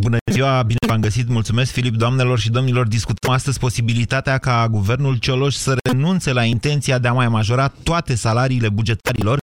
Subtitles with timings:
[0.00, 2.88] Bună ziua, bine v-am găsit, mulțumesc Filip, doamnelor și domnilor.
[2.88, 8.14] Discutăm astăzi posibilitatea ca guvernul Cioloș să renunțe la intenția de a mai majora toate
[8.14, 9.38] salariile bugetarilor,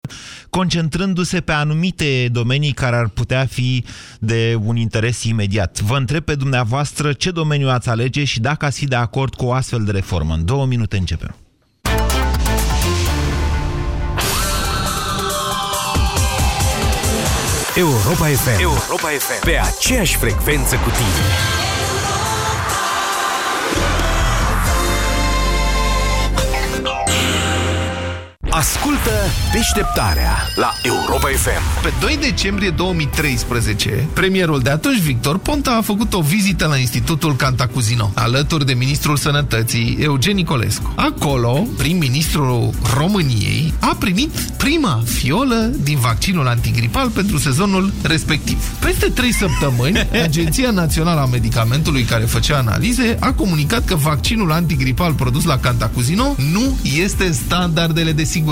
[0.50, 3.84] concentrându-se pe anumite domenii care ar putea fi
[4.18, 5.80] de un interes imediat.
[5.80, 9.44] Vă întreb pe dumneavoastră ce domeniu ați alege și dacă ați fi de acord cu
[9.44, 10.34] o astfel de reformă.
[10.34, 11.36] În două minute începem.
[17.76, 18.60] Europa FM.
[18.60, 19.44] Europa FM.
[19.44, 21.65] Pe aceeași frecvență cu tine.
[28.56, 29.10] Ascultă
[29.52, 31.82] deșteptarea la Europa FM.
[31.82, 37.36] Pe 2 decembrie 2013, premierul de atunci, Victor Ponta, a făcut o vizită la Institutul
[37.36, 40.92] Cantacuzino, alături de ministrul sănătății, Eugen Nicolescu.
[40.96, 48.78] Acolo, prim-ministrul României a primit prima fiolă din vaccinul antigripal pentru sezonul respectiv.
[48.78, 55.12] Peste 3 săptămâni, Agenția Națională a Medicamentului, care făcea analize, a comunicat că vaccinul antigripal
[55.12, 58.44] produs la Cantacuzino nu este în standardele de siguranță.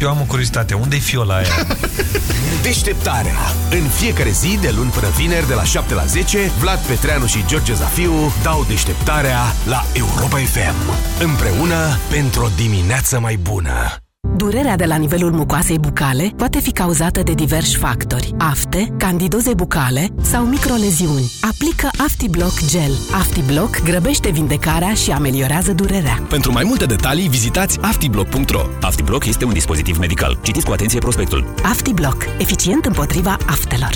[0.00, 0.74] Eu am o curiozitate.
[0.74, 1.66] unde e fiola aia?
[2.62, 3.36] Deșteptarea.
[3.70, 7.44] În fiecare zi, de luni până vineri, de la 7 la 10, Vlad Petreanu și
[7.46, 10.92] George Zafiu dau deșteptarea la Europa FM.
[11.22, 14.07] Împreună pentru o dimineață mai bună.
[14.38, 18.34] Durerea de la nivelul mucoasei bucale poate fi cauzată de diversi factori.
[18.38, 21.32] Afte, candidoze bucale sau microleziuni.
[21.40, 22.92] Aplică AftiBlock Gel.
[23.12, 26.22] AftiBlock grăbește vindecarea și ameliorează durerea.
[26.28, 28.60] Pentru mai multe detalii, vizitați aftiblock.ro.
[28.80, 30.38] AftiBlock este un dispozitiv medical.
[30.42, 31.54] Citiți cu atenție prospectul.
[31.62, 32.24] AftiBlock.
[32.38, 33.90] Eficient împotriva aftelor.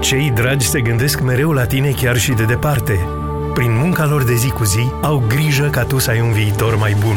[0.00, 3.00] Cei dragi se gândesc mereu la tine chiar și de departe.
[3.54, 6.76] Prin munca lor de zi cu zi, au grijă ca tu să ai un viitor
[6.76, 7.16] mai bun.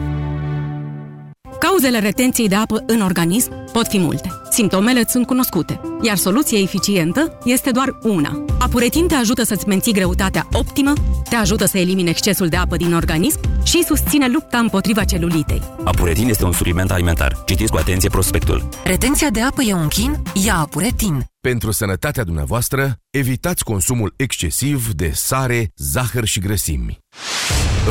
[1.61, 4.31] Cauzele retenției de apă în organism pot fi multe.
[4.49, 8.43] Simptomele sunt cunoscute, iar soluția eficientă este doar una.
[8.59, 10.93] Apuretin te ajută să-ți menții greutatea optimă,
[11.29, 15.61] te ajută să elimine excesul de apă din organism și susține lupta împotriva celulitei.
[15.83, 17.43] Apuretin este un supliment alimentar.
[17.45, 18.69] Citiți cu atenție prospectul.
[18.83, 20.21] Retenția de apă e un chin?
[20.45, 21.25] Ia Apuretin!
[21.41, 26.97] Pentru sănătatea dumneavoastră, evitați consumul excesiv de sare, zahăr și grăsimi.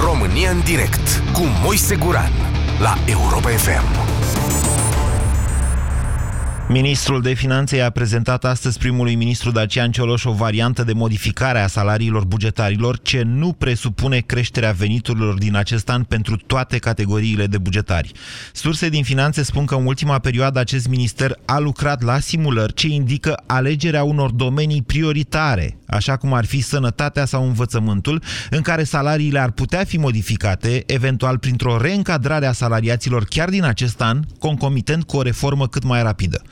[0.04, 2.49] România în direct cu Moise Guran
[2.80, 4.19] la Europa FM.
[6.72, 11.66] Ministrul de Finanțe a prezentat astăzi primului ministru Dacian Cioloș o variantă de modificare a
[11.66, 18.12] salariilor bugetarilor ce nu presupune creșterea veniturilor din acest an pentru toate categoriile de bugetari.
[18.52, 22.86] Surse din finanțe spun că în ultima perioadă acest minister a lucrat la simulări ce
[22.86, 29.38] indică alegerea unor domenii prioritare, așa cum ar fi sănătatea sau învățământul, în care salariile
[29.38, 35.16] ar putea fi modificate, eventual printr-o reîncadrare a salariaților chiar din acest an, concomitent cu
[35.16, 36.42] o reformă cât mai rapidă.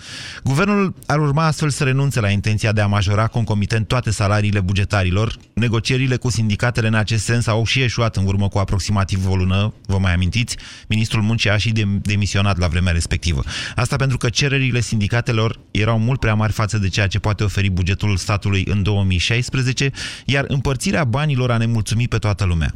[0.44, 5.36] Guvernul ar urma astfel să renunțe la intenția de a majora concomitent toate salariile bugetarilor.
[5.54, 9.74] Negocierile cu sindicatele în acest sens au și eșuat în urmă cu aproximativ o lună,
[9.86, 10.56] vă mai amintiți?
[10.88, 13.42] Ministrul Muncii a și demisionat la vremea respectivă.
[13.76, 17.70] Asta pentru că cererile sindicatelor erau mult prea mari față de ceea ce poate oferi
[17.70, 19.90] bugetul statului în 2016,
[20.24, 22.74] iar împărțirea banilor a nemulțumit pe toată lumea.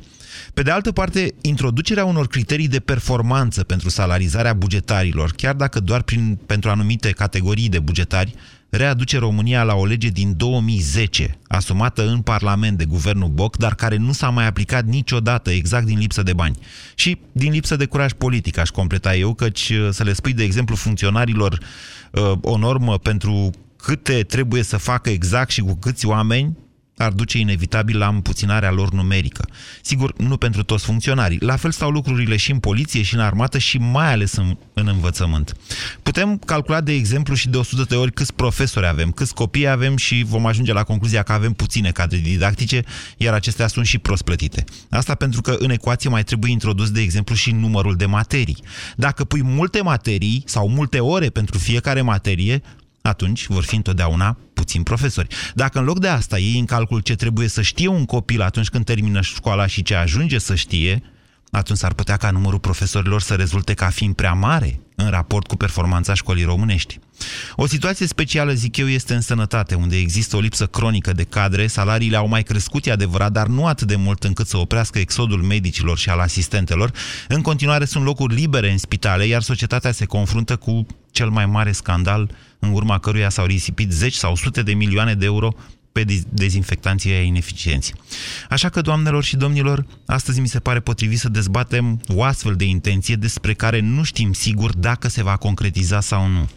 [0.54, 6.02] Pe de altă parte, introducerea unor criterii de performanță pentru salarizarea bugetarilor, chiar dacă doar
[6.02, 8.34] prin, pentru anumite categorii de bugetari,
[8.70, 13.96] readuce România la o lege din 2010, asumată în Parlament de guvernul Boc, dar care
[13.96, 16.58] nu s-a mai aplicat niciodată, exact din lipsă de bani.
[16.94, 20.42] Și din lipsă de curaj politic, aș completa eu, căci uh, să le spui, de
[20.42, 21.58] exemplu, funcționarilor
[22.10, 26.56] uh, o normă pentru câte trebuie să facă exact și cu câți oameni,
[26.96, 29.48] ar duce inevitabil la împuținarea lor numerică.
[29.82, 31.38] Sigur, nu pentru toți funcționarii.
[31.40, 34.86] La fel stau lucrurile și în poliție, și în armată, și mai ales în, în
[34.86, 35.56] învățământ.
[36.02, 39.96] Putem calcula, de exemplu, și de 100 de ori câți profesori avem, câți copii avem
[39.96, 42.84] și vom ajunge la concluzia că avem puține cadre didactice,
[43.16, 44.64] iar acestea sunt și prost plătite.
[44.90, 48.62] Asta pentru că în ecuație mai trebuie introdus, de exemplu, și numărul de materii.
[48.96, 52.62] Dacă pui multe materii sau multe ore pentru fiecare materie,
[53.02, 55.34] atunci vor fi întotdeauna puțini profesori.
[55.54, 58.68] Dacă în loc de asta iei în calcul ce trebuie să știe un copil atunci
[58.68, 61.02] când termină școala și ce ajunge să știe,
[61.54, 65.56] atunci s-ar putea ca numărul profesorilor să rezulte ca fiind prea mare în raport cu
[65.56, 66.98] performanța școlii românești.
[67.56, 71.66] O situație specială, zic eu, este în sănătate, unde există o lipsă cronică de cadre,
[71.66, 75.42] salariile au mai crescut, e adevărat, dar nu atât de mult încât să oprească exodul
[75.42, 76.92] medicilor și al asistentelor.
[77.28, 81.72] În continuare sunt locuri libere în spitale, iar societatea se confruntă cu cel mai mare
[81.72, 85.54] scandal, în urma căruia s-au risipit zeci sau sute de milioane de euro
[85.92, 87.94] pe dezinfectanții aia ineficienți.
[88.48, 92.64] Așa că, doamnelor și domnilor, astăzi mi se pare potrivit să dezbatem o astfel de
[92.64, 96.48] intenție despre care nu știm sigur dacă se va concretiza sau nu.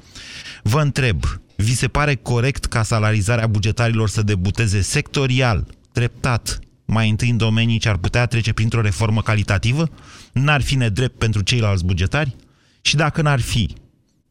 [0.64, 1.24] Vă întreb,
[1.56, 7.80] vi se pare corect ca salarizarea bugetarilor să debuteze sectorial, treptat, mai întâi în domenii
[7.80, 9.90] ce ar putea trece printr-o reformă calitativă?
[10.34, 12.36] N-ar fi nedrept pentru ceilalți bugetari?
[12.81, 13.76] Și dacă n-ar fi,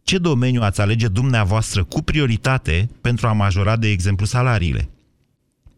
[0.03, 4.89] ce domeniu ați alege dumneavoastră cu prioritate pentru a majora, de exemplu, salariile?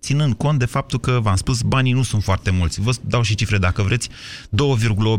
[0.00, 2.80] Ținând cont de faptul că, v-am spus, banii nu sunt foarte mulți.
[2.80, 4.08] Vă dau și cifre dacă vreți.
[4.08, 4.14] 2,8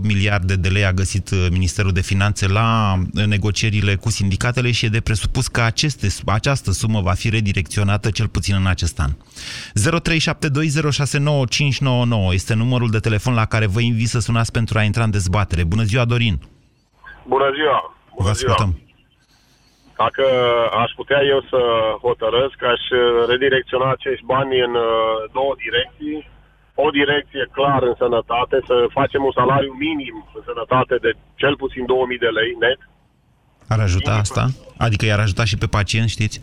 [0.01, 4.85] miliarde de lei a găsit uh, Ministerul de Finanțe la uh, negocierile cu sindicatele și
[4.85, 9.12] e de presupus că aceste, această sumă va fi redirecționată cel puțin în acest an.
[9.12, 9.15] 0372069599
[12.33, 15.63] este numărul de telefon la care vă invit să sunați pentru a intra în dezbatere.
[15.63, 16.39] Bună ziua, Dorin!
[17.27, 17.95] Bună ziua!
[18.15, 18.75] Bună vă ascultăm!
[18.75, 18.87] Ziua.
[20.01, 20.25] Dacă
[20.83, 21.61] aș putea eu să
[22.05, 22.83] hotărăsc, aș
[23.31, 24.89] redirecționa acești bani în uh,
[25.38, 26.17] două direcții.
[26.85, 31.11] O direcție clar în sănătate, să facem un salariu minim în sănătate de
[31.41, 32.79] cel puțin 2000 de lei net.
[33.73, 34.25] Ar ajuta minim.
[34.25, 34.44] asta?
[34.85, 36.38] Adică i-ar ajuta și pe pacienți, știți?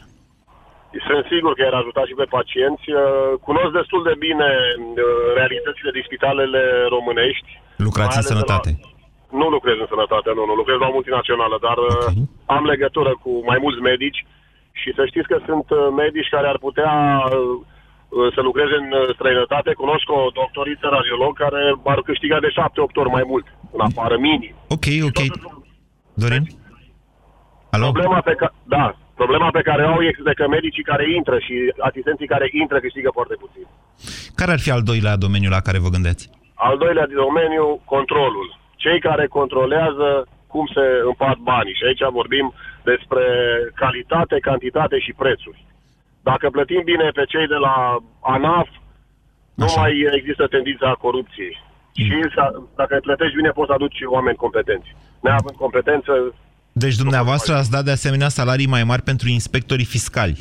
[1.09, 2.87] Sunt sigur că i-ar ajuta și pe pacienți.
[2.91, 3.03] Uh,
[3.47, 4.49] cunosc destul de bine
[4.79, 5.05] uh,
[5.39, 6.63] realitățile din spitalele
[6.97, 7.51] românești.
[7.87, 8.71] Lucrați în sănătate.
[8.81, 8.94] La
[9.41, 12.15] nu lucrez în sănătate, nu, nu lucrez la o multinațională, dar okay.
[12.17, 14.21] Uh, am legătură cu mai mulți medici
[14.81, 16.93] și să știți că sunt uh, medici care ar putea
[17.25, 19.71] uh, să lucreze în străinătate.
[19.83, 21.63] Cunosc o doctoriță radiolog care
[21.95, 23.47] ar câștiga de 7-8 ori mai mult
[23.77, 24.55] în afară, minim.
[24.77, 25.21] Ok, ok.
[26.23, 26.45] Dorin?
[27.75, 27.85] Alo?
[27.91, 28.85] Problema pe ca- da,
[29.15, 31.55] problema pe care o au este că medicii care intră și
[31.89, 33.67] asistenții care intră câștigă foarte puțin.
[34.35, 36.31] Care ar fi al doilea domeniu la care vă gândeați?
[36.55, 38.49] Al doilea domeniu, controlul
[38.85, 40.09] cei care controlează
[40.53, 41.79] cum se împart banii.
[41.79, 42.47] Și aici vorbim
[42.91, 43.25] despre
[43.83, 45.61] calitate, cantitate și prețuri.
[46.31, 47.77] Dacă plătim bine pe cei de la
[48.35, 48.69] ANAF,
[49.61, 49.81] nu Așa.
[49.81, 51.55] mai există tendința corupției.
[51.61, 52.05] Mm.
[52.05, 52.15] Și
[52.81, 54.89] dacă îi plătești bine, poți să aduci oameni competenți.
[55.27, 56.13] Neavând competență...
[56.73, 60.37] Deci dumneavoastră ați dat de asemenea salarii mai mari pentru inspectorii fiscali.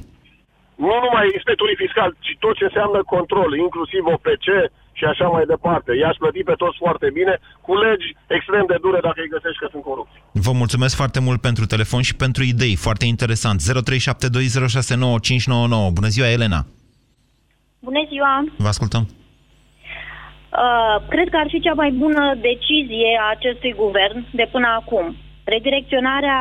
[0.76, 4.48] Nu numai inspectorii fiscali, ci tot ce înseamnă control, inclusiv OPC,
[5.00, 5.92] și așa mai departe.
[5.96, 7.34] I-aș plăti pe toți foarte bine,
[7.66, 10.16] cu legi extrem de dure dacă îi găsești că sunt corupți.
[10.48, 12.76] Vă mulțumesc foarte mult pentru telefon și pentru idei.
[12.76, 13.60] Foarte interesant.
[13.62, 13.66] 0372069599.
[16.00, 16.62] Bună ziua, Elena!
[17.80, 18.34] Bună ziua!
[18.58, 19.04] Vă ascultăm.
[19.10, 25.16] Uh, cred că ar fi cea mai bună decizie a acestui guvern de până acum.
[25.44, 26.40] Redirecționarea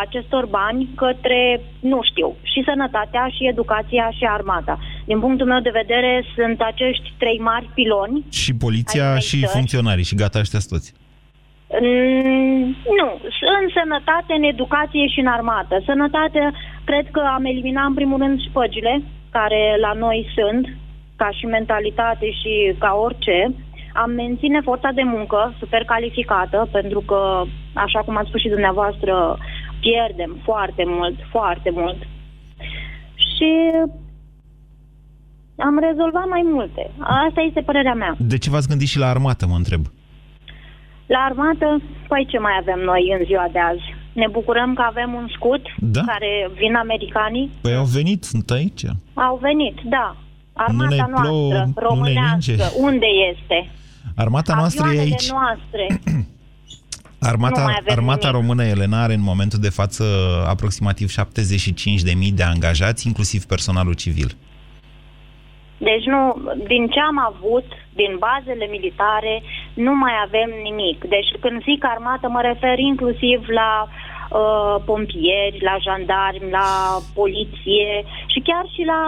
[0.00, 4.78] acestor bani către, nu știu, și sănătatea, și educația, și armata.
[5.04, 8.24] Din punctul meu de vedere, sunt acești trei mari piloni.
[8.30, 10.92] Și poliția, și funcționarii, și gata, ăștia toți.
[11.80, 12.64] Mm,
[12.98, 13.08] nu,
[13.60, 15.82] în sănătate, în educație și în armată.
[15.84, 16.52] Sănătate,
[16.84, 20.64] cred că am eliminat în primul rând șpăgile, care la noi sunt,
[21.16, 23.54] ca și mentalitate și ca orice.
[23.92, 27.42] Am menține forța de muncă super calificată, pentru că,
[27.72, 29.38] așa cum ați spus și dumneavoastră,
[29.80, 31.98] pierdem foarte mult, foarte mult.
[33.14, 33.50] Și
[35.56, 36.90] am rezolvat mai multe.
[37.26, 38.16] Asta este părerea mea.
[38.18, 39.82] De ce v-ați gândit și la armată, mă întreb?
[41.06, 43.86] La armată, păi ce mai avem noi în ziua de azi?
[44.12, 46.00] Ne bucurăm că avem un scut da?
[46.06, 47.50] care vin americanii.
[47.60, 48.84] Păi au venit, sunt aici.
[49.14, 50.16] Au venit, da.
[50.52, 53.70] Armata nu noastră, românească, unde este?
[54.16, 55.30] Armata noastră e aici.
[55.30, 55.86] noastre
[57.26, 60.04] Armata, armata română, Elena, are în momentul de față
[60.46, 64.36] aproximativ 75.000 de angajați, inclusiv personalul civil.
[65.88, 66.20] Deci nu,
[66.66, 67.64] din ce am avut,
[68.00, 69.42] din bazele militare,
[69.74, 71.04] nu mai avem nimic.
[71.04, 74.03] Deci când zic armată, mă refer inclusiv la uh,
[74.84, 76.68] pompieri, la jandarmi, la
[77.14, 77.90] poliție
[78.32, 79.02] și chiar și la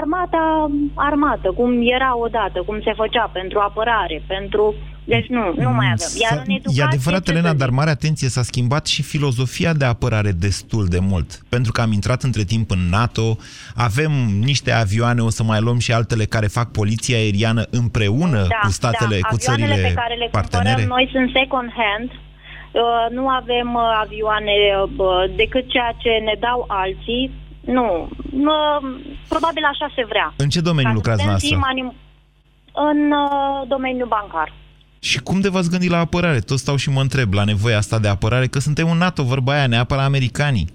[0.00, 4.74] armata armată, cum era odată, cum se făcea pentru apărare, pentru
[5.04, 6.08] deci nu, nu mai avem.
[6.22, 10.30] Iar în educație, e adevărat, Elena, dar mare atenție, s-a schimbat și filozofia de apărare
[10.30, 11.42] destul de mult.
[11.48, 13.36] Pentru că am intrat între timp în NATO,
[13.74, 18.58] avem niște avioane, o să mai luăm și altele care fac poliția aeriană împreună da,
[18.62, 19.28] cu statele, da.
[19.28, 20.86] cu țările pe care le partenere.
[20.86, 22.29] noi sunt second hand, Uh,
[23.10, 24.52] nu avem uh, avioane
[24.96, 27.30] uh, decât ceea ce ne dau alții.
[27.60, 28.08] Nu.
[28.32, 28.78] Uh,
[29.28, 30.34] probabil așa se vrea.
[30.36, 31.56] În ce domeniu lucrați noastră?
[32.72, 34.52] În uh, domeniul bancar.
[34.98, 36.38] Și cum de v-ați gândit la apărare?
[36.38, 39.52] Tot stau și mă întreb la nevoia asta de apărare, că suntem un NATO, vorba
[39.52, 40.68] aia, ne apără americanii,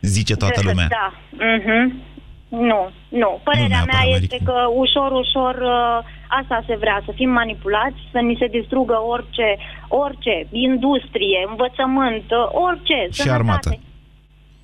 [0.00, 0.86] zice toată lumea.
[0.88, 1.12] Da.
[1.32, 2.17] Mm-hmm.
[2.48, 3.40] Nu, nu.
[3.44, 7.98] Părerea Nu mea neapărat este că ușor, ușor uh, asta se vrea, să fim manipulați,
[8.12, 9.56] să ni se distrugă orice,
[9.88, 13.38] orice, industrie, învățământ, uh, orice, Și sănătate.
[13.42, 13.70] armată.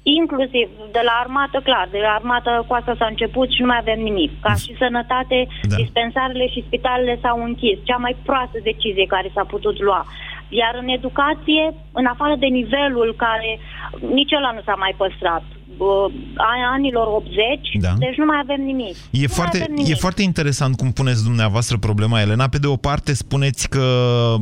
[0.02, 3.78] Inclusiv de la armată, clar, de la armată cu asta s-a început și nu mai
[3.80, 4.30] avem nimic.
[4.40, 5.68] Ca și sănătate, Da.
[5.68, 5.76] da.
[5.76, 7.78] dispensarele și spitalele s-au închis.
[7.82, 10.06] Cea mai proastă decizie care s-a putut lua.
[10.48, 13.58] Iar în educație, în afară de nivelul care
[14.18, 15.53] nici ăla nu s-a mai păstrat, bă, a
[16.74, 17.34] anilor 80,
[17.80, 17.94] Da.
[17.98, 18.96] deci nu mai avem nimic.
[19.10, 19.92] E nu foarte, mai avem nimic.
[19.92, 22.48] e foarte interesant cum puneți dumneavoastră problema, Elena.
[22.48, 23.86] Pe de o parte spuneți că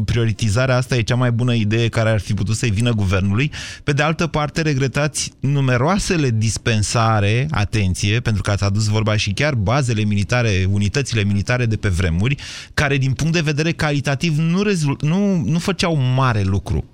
[0.04, 3.50] prioritizarea asta e cea mai bună idee care ar fi putut să-i vină guvernului.
[3.84, 9.54] Pe de altă parte regretați numeroasele dispensare, atenție, pentru că ați adus vorba și chiar
[9.54, 12.36] bazele militare, unitățile militare de pe vremuri,
[12.74, 16.84] care din punct de vedere calitativ nu, rezult, nu, nu făceau mare lucru.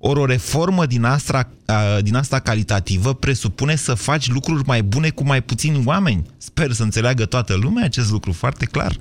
[0.00, 5.10] Ori o reformă din asta, a, din asta calitativă presupune să faci lucruri mai bune
[5.10, 6.22] cu mai puțini oameni.
[6.36, 8.92] Sper să înțeleagă toată lumea acest lucru foarte clar.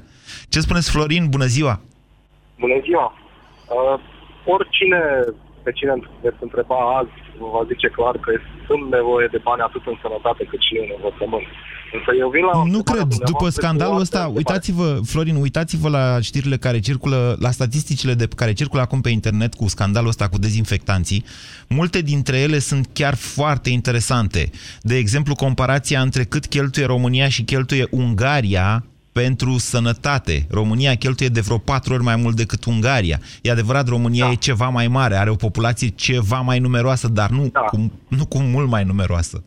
[0.50, 1.30] Ce spuneți, Florin?
[1.30, 1.82] Bună ziua!
[2.60, 3.14] Bună ziua!
[3.14, 4.00] Uh,
[4.46, 5.02] oricine
[5.64, 8.32] pe cine veți întreba azi vă va zice clar că
[8.68, 11.48] sunt nevoie de bani atât în sănătate cât și în învățământ.
[11.94, 13.08] Însă eu vin la Nu întrebarea cred.
[13.08, 17.52] După dumneavoastră scandalul cu o ăsta, altă uitați-vă, Florin, uitați-vă la știrile care circulă, la
[17.52, 21.26] statisticile de care circulă acum pe internet cu scandalul ăsta cu dezinfectanții.
[21.68, 24.50] Multe dintre ele sunt chiar foarte interesante.
[24.82, 30.48] De exemplu, comparația între cât cheltuie România și cheltuie Ungaria pentru sănătate.
[30.50, 33.20] România cheltuie de vreo patru ori mai mult decât Ungaria.
[33.42, 34.32] E adevărat, România da.
[34.32, 37.60] e ceva mai mare, are o populație ceva mai numeroasă, dar nu, da.
[37.60, 39.44] cu, nu cu mult mai numeroasă.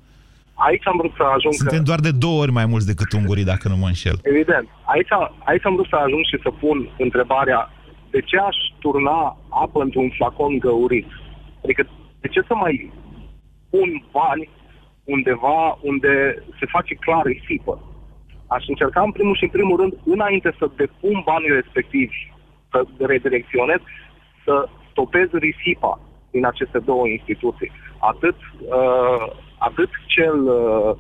[0.67, 1.89] Aici am vrut să ajung Suntem că...
[1.91, 4.17] doar de două ori mai mulți decât ungurii, dacă nu mă înșel.
[4.23, 4.67] Evident.
[4.95, 5.13] Aici,
[5.51, 7.61] aici am vrut să ajung și să pun întrebarea
[8.11, 9.21] de ce aș turna
[9.63, 11.09] apă într-un flacon găurit?
[11.65, 11.83] Adică
[12.21, 12.93] de ce să mai
[13.71, 14.49] pun bani
[15.05, 16.13] undeva unde
[16.59, 17.75] se face clar risipă?
[18.47, 22.19] Aș încerca în primul și în primul rând, înainte să depun banii respectivi,
[22.71, 23.81] să redirecționez,
[24.45, 26.01] să stopez risipa
[26.31, 27.71] din aceste două instituții.
[27.99, 28.37] Atât,
[28.79, 29.25] uh,
[29.69, 30.91] atât cel uh,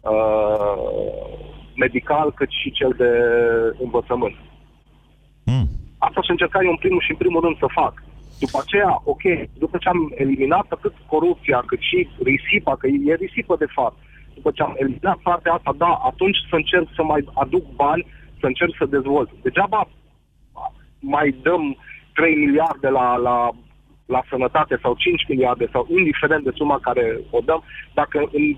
[0.00, 0.76] uh,
[1.76, 3.10] medical, cât și cel de
[3.84, 4.36] învățământ.
[5.44, 5.66] Mm.
[5.98, 7.94] Asta aș încerca eu în primul și în primul rând să fac.
[8.44, 9.24] După aceea, ok,
[9.62, 13.98] după ce am eliminat atât corupția cât și risipa, că e risipă de fapt,
[14.34, 18.06] după ce am eliminat partea asta, da, atunci să încerc să mai aduc bani,
[18.40, 19.30] să încerc să dezvolt.
[19.42, 19.88] Degeaba
[21.00, 21.76] mai dăm
[22.14, 23.50] 3 miliarde la, la,
[24.06, 27.62] la sănătate sau 5 miliarde sau indiferent de suma care o dăm,
[27.94, 28.56] dacă în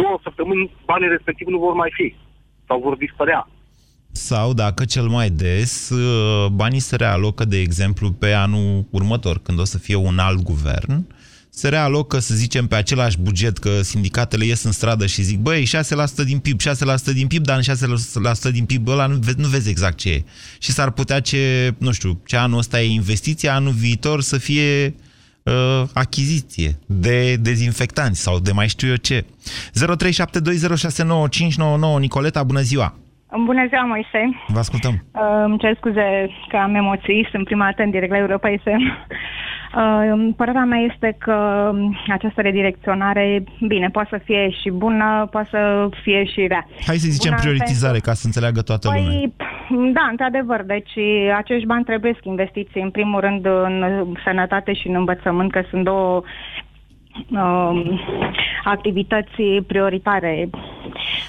[0.00, 2.14] două săptămâni banii respectivi nu vor mai fi
[2.66, 3.48] sau vor dispărea.
[4.12, 9.58] Sau, dacă cel mai des, uh, banii se realocă, de exemplu, pe anul următor, când
[9.58, 11.06] o să fie un alt guvern,
[11.58, 15.68] se realocă, să zicem, pe același buget, că sindicatele ies în stradă și zic, băi,
[16.22, 16.64] 6% din PIB, 6%
[17.12, 17.74] din PIB, dar în
[18.48, 20.24] 6% din PIB ăla nu vezi, nu vezi exact ce e.
[20.58, 24.94] Și s-ar putea ce, nu știu, ce anul ăsta e investiția, anul viitor să fie
[25.42, 29.24] uh, achiziție de dezinfectanți sau de mai știu eu ce.
[29.24, 29.28] 0372069599
[31.98, 33.05] Nicoleta, bună ziua!
[33.44, 34.42] Bună ziua, Moise.
[34.46, 34.92] Vă ascultăm.
[34.92, 38.82] Uh, îmi cer scuze că am emoții, sunt prima dată în direct la Europa FM.
[39.76, 41.70] Uh, părerea mea este că
[42.08, 46.66] această redirecționare, bine, poate să fie și bună, poate să fie și rea.
[46.86, 49.02] Hai să zicem Bună prioritizare, pentru- ca să înțeleagă toată lumea.
[49.02, 49.32] Păi,
[49.92, 50.94] da, într-adevăr, deci
[51.36, 53.84] acești bani trebuie investiți în primul rând în
[54.24, 56.22] sănătate și în învățământ, că sunt două
[57.30, 58.00] um,
[58.64, 60.50] activități prioritare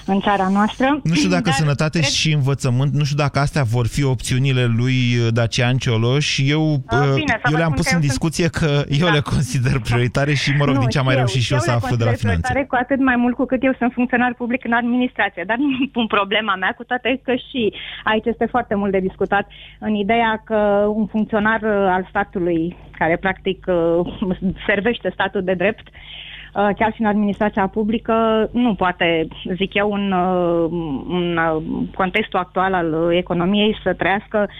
[0.06, 1.00] în țara noastră.
[1.04, 4.64] Nu știu dacă Dar sănătate cred- și învățământ, nu știu dacă astea vor fi opțiunile
[4.76, 4.94] lui
[5.32, 6.38] Dacian Cioloș.
[6.44, 8.70] Eu, Ah, uh, bine, să eu vă le-am spun pus că în eu discuție că
[9.02, 11.52] eu le consider prioritare și, mă rog, Nu, din ce am mai și reușit și
[11.52, 12.40] eu și să le aflu de la consider finanțe.
[12.52, 15.86] prioritare Cu atât mai mult cu cât eu sunt funcționar public în administrație, dar nu
[15.96, 17.62] pun problema mea, cu toate că și
[18.04, 19.46] aici este foarte mult de discutat
[19.78, 20.56] în ideea că
[20.98, 24.36] un funcționar uh, al statului, care practic uh,
[24.68, 30.12] servește statul de drept, uh, chiar și în administrația publică, nu poate, zic eu, în,
[30.12, 30.66] uh,
[31.08, 31.62] în uh,
[31.94, 34.54] contextul actual al uh, economiei să trăiască uh,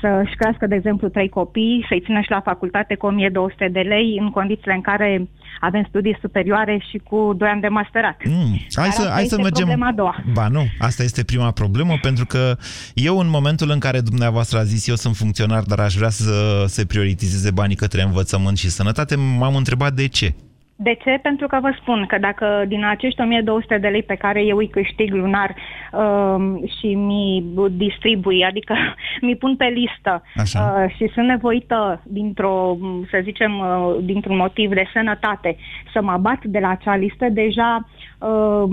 [0.00, 4.18] să-și crească, de exemplu, trei copii, să-i țină și la facultate cu 1200 de lei,
[4.20, 5.28] în condițiile în care
[5.60, 8.16] avem studii superioare și cu 2 ani de masterat.
[8.24, 9.66] Mm, hai Dar să, asta hai să este mergem...
[9.66, 10.16] problema a doua.
[10.32, 12.56] Ba nu, asta este prima problemă, pentru că
[12.94, 16.64] eu în momentul în care dumneavoastră a zis eu sunt funcționar, dar aș vrea să
[16.66, 20.34] se prioritizeze banii către învățământ și sănătate, m-am întrebat de ce.
[20.82, 21.18] De ce?
[21.22, 24.68] Pentru că vă spun că dacă din acești 1200 de lei pe care eu îi
[24.68, 25.54] câștig lunar
[25.92, 28.74] uh, și mi distribui, adică
[29.26, 32.76] mi pun pe listă uh, și sunt nevoită dintr-o,
[33.10, 35.56] să zicem, uh, dintr-un motiv de sănătate
[35.92, 38.64] să mă abat de la acea listă, deja uh,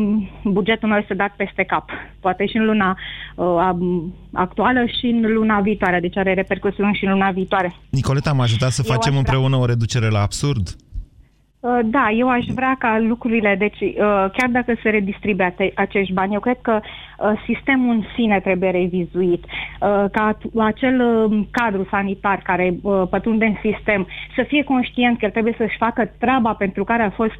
[0.43, 1.89] bugetul meu este dat peste cap.
[2.19, 2.97] Poate și în luna
[3.35, 3.69] uh,
[4.33, 7.75] actuală și în luna viitoare, deci are repercusiuni și în luna viitoare.
[7.89, 10.75] Nicoleta, am ajutat să facem împreună o reducere la absurd?
[11.61, 13.95] Uh, da, eu aș vrea ca lucrurile, deci uh,
[14.37, 19.43] chiar dacă se redistribuie acești bani, eu cred că uh, sistemul în sine trebuie revizuit,
[20.11, 20.97] ca acel
[21.51, 22.75] cadru sanitar care
[23.09, 27.09] pătrunde în sistem să fie conștient că el trebuie să-și facă treaba pentru care a
[27.09, 27.39] fost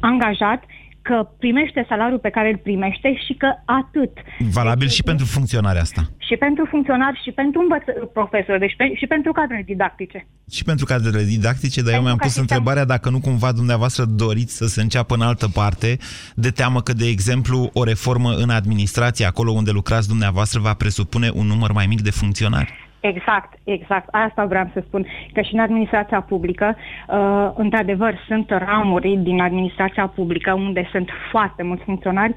[0.00, 0.62] angajat
[1.02, 4.12] că primește salariul pe care îl primește și că atât.
[4.58, 6.02] Valabil deci, și pentru funcționarea asta.
[6.28, 10.26] Și pentru funcționari și pentru învăț- profesori, deci pe, și pentru cadrele didactice.
[10.50, 12.42] Și pentru cadrele didactice, dar pentru eu mi-am pus sistem...
[12.42, 15.96] întrebarea dacă nu cumva dumneavoastră doriți să se înceapă în altă parte,
[16.34, 21.30] de teamă că, de exemplu, o reformă în administrație, acolo unde lucrați dumneavoastră, va presupune
[21.34, 22.90] un număr mai mic de funcționari.
[23.02, 24.08] Exact, exact.
[24.10, 25.06] Asta vreau să spun.
[25.32, 26.76] Că și în administrația publică,
[27.08, 32.34] uh, într-adevăr, sunt ramuri din administrația publică unde sunt foarte mulți funcționari.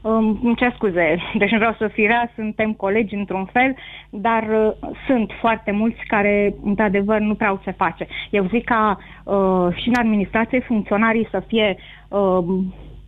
[0.00, 3.74] Um, îmi cer scuze, deci nu vreau să fi rea, suntem colegi într-un fel,
[4.10, 8.06] dar uh, sunt foarte mulți care, într-adevăr, nu prea au ce face.
[8.30, 11.76] Eu zic ca uh, și în administrație funcționarii să fie
[12.08, 12.44] uh,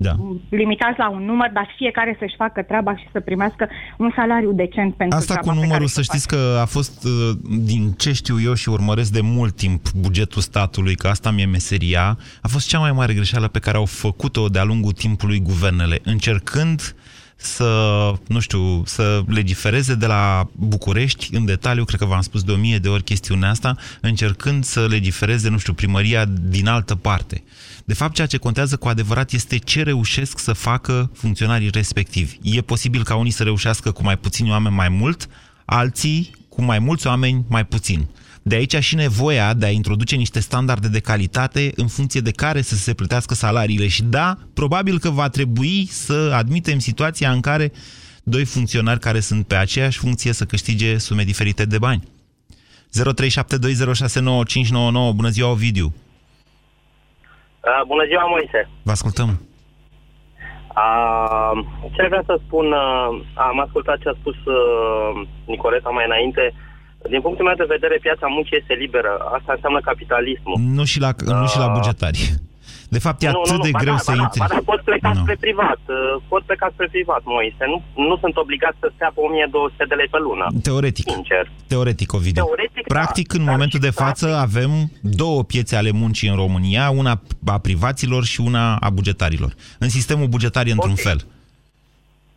[0.00, 0.16] da.
[0.48, 4.94] limitați la un număr, dar fiecare să-și facă treaba și să primească un salariu decent
[4.94, 6.42] pentru Asta cu numărul, să știți face.
[6.42, 10.94] că a fost, uh, din ce știu eu și urmăresc de mult timp bugetul statului,
[10.94, 14.64] că asta mi-e meseria, a fost cea mai mare greșeală pe care au făcut-o de-a
[14.64, 16.94] lungul timpului guvernele, încercând
[17.40, 22.52] să, nu știu, să legifereze de la București în detaliu, cred că v-am spus de
[22.52, 27.42] o mie de ori chestiunea asta, încercând să legifereze, nu știu, primăria din altă parte.
[27.88, 32.38] De fapt, ceea ce contează cu adevărat este ce reușesc să facă funcționarii respectivi.
[32.42, 35.28] E posibil ca unii să reușească cu mai puțini oameni mai mult,
[35.64, 38.08] alții cu mai mulți oameni mai puțin.
[38.42, 42.62] De aici și nevoia de a introduce niște standarde de calitate în funcție de care
[42.62, 43.88] să se plătească salariile.
[43.88, 47.72] Și da, probabil că va trebui să admitem situația în care
[48.22, 52.02] doi funcționari care sunt pe aceeași funcție să câștige sume diferite de bani.
[52.98, 53.02] 0372069599
[55.14, 55.94] Bună ziua, Ovidiu!
[57.68, 58.60] Uh, bună ziua, Moise.
[58.88, 59.28] Vă ascultăm.
[60.82, 61.52] Uh,
[61.94, 63.08] ce vreau să spun, uh,
[63.48, 65.10] am ascultat ce a spus uh,
[65.52, 66.44] Nicoleta mai înainte.
[67.12, 69.12] Din punctul meu de vedere, piața muncii este liberă.
[69.36, 70.56] Asta înseamnă capitalismul.
[70.78, 72.20] Nu și la, uh, nu și la bugetari.
[72.88, 74.38] De fapt, e nu, atât nu, nu, de greu da, să ba intri.
[74.38, 75.20] Da, da, pot pleca no.
[75.20, 75.80] spre privat.
[75.86, 77.64] Uh, pot pleca spre privat, Moise.
[77.72, 80.46] Nu, nu sunt obligat să stea pe 1200 de lei pe lună.
[80.62, 81.10] Teoretic.
[81.10, 81.50] Sincer.
[81.66, 82.44] Teoretic, Ovidiu.
[82.44, 82.94] Teoretic, da.
[82.94, 84.46] Practic, da, în momentul de față, practic.
[84.46, 84.70] avem
[85.02, 89.52] două piețe ale muncii în România, una a privaților și una a bugetarilor.
[89.78, 91.04] În sistemul bugetar e într-un okay.
[91.04, 91.20] fel.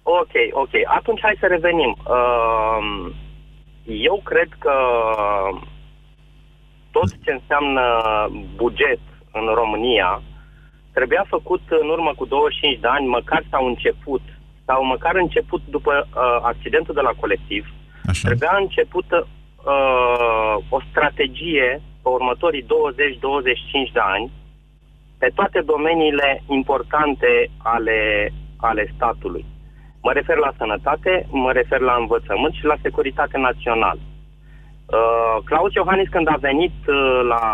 [0.03, 0.73] Ok, ok.
[0.97, 1.97] Atunci hai să revenim.
[2.03, 3.11] Uh,
[3.85, 4.75] eu cred că
[6.91, 7.81] tot ce înseamnă
[8.55, 8.99] buget
[9.31, 10.21] în România
[10.93, 14.21] trebuia făcut în urmă cu 25 de ani, măcar s-au început,
[14.65, 17.63] sau măcar început după uh, accidentul de la colectiv,
[18.05, 18.27] Așa.
[18.27, 22.67] trebuia început uh, o strategie pe următorii 20-25
[23.93, 24.31] de ani
[25.21, 27.99] pe toate domeniile importante ale,
[28.57, 29.45] ale statului.
[30.01, 33.99] Mă refer la sănătate, mă refer la învățământ și la securitate națională.
[34.91, 37.45] Uh, Claus Iohannis, când a venit uh, la,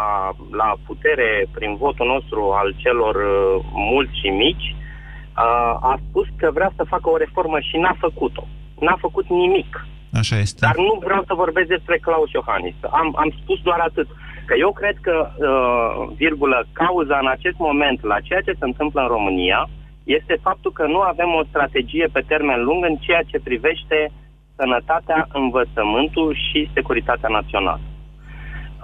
[0.61, 6.47] la putere prin votul nostru al celor uh, mulți și mici, uh, a spus că
[6.53, 8.43] vrea să facă o reformă și n-a făcut-o.
[8.79, 9.85] N-a făcut nimic.
[10.13, 10.59] Așa este.
[10.65, 12.75] Dar nu vreau să vorbesc despre Claus Iohannis.
[12.89, 14.07] Am, am spus doar atât.
[14.45, 19.01] Că eu cred că, uh, virgulă, cauza în acest moment la ceea ce se întâmplă
[19.01, 19.69] în România
[20.03, 24.26] este faptul că nu avem o strategie pe termen lung în ceea ce privește uh,
[24.57, 27.79] sănătatea, învățământul și securitatea națională.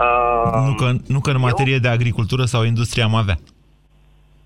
[0.04, 3.38] Uh, nu, că, nu că în materie eu, de agricultură sau industrie am avea.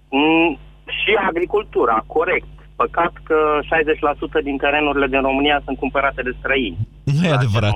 [0.10, 2.48] Mm, și agricultura, corect.
[2.76, 3.60] Păcat că
[4.40, 6.78] 60% din terenurile din România sunt cumpărate de străini.
[7.04, 7.76] Nu e adevărat.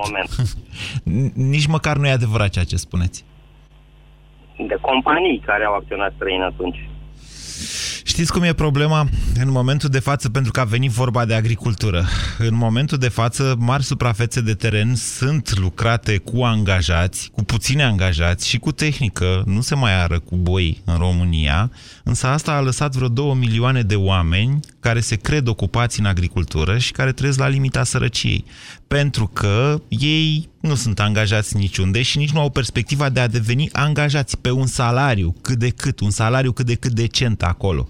[1.54, 3.24] Nici măcar nu e adevărat ceea ce spuneți.
[4.56, 6.88] De companii care au acționat străini atunci.
[8.04, 9.08] Știți cum e problema?
[9.34, 12.04] În momentul de față, pentru că a venit vorba de agricultură,
[12.38, 18.48] în momentul de față, mari suprafețe de teren sunt lucrate cu angajați, cu puțini angajați
[18.48, 21.70] și cu tehnică, nu se mai ară cu boi în România,
[22.04, 26.78] însă asta a lăsat vreo 2 milioane de oameni care se cred ocupați în agricultură
[26.78, 28.44] și care trăiesc la limita sărăciei.
[28.92, 33.68] Pentru că ei nu sunt angajați niciunde și nici nu au perspectiva de a deveni
[33.72, 37.88] angajați pe un salariu cât de cât, un salariu cât de cât decent acolo.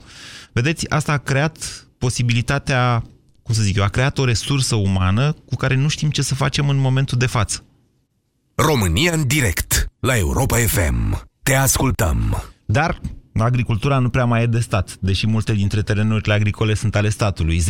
[0.52, 3.04] Vedeți, asta a creat posibilitatea,
[3.42, 6.34] cum să zic eu, a creat o resursă umană cu care nu știm ce să
[6.34, 7.64] facem în momentul de față.
[8.54, 11.28] România în direct, la Europa FM.
[11.42, 12.42] Te ascultăm.
[12.66, 13.00] Dar
[13.40, 17.58] agricultura nu prea mai e de stat, deși multe dintre terenurile agricole sunt ale statului.
[17.58, 17.62] 0372069599.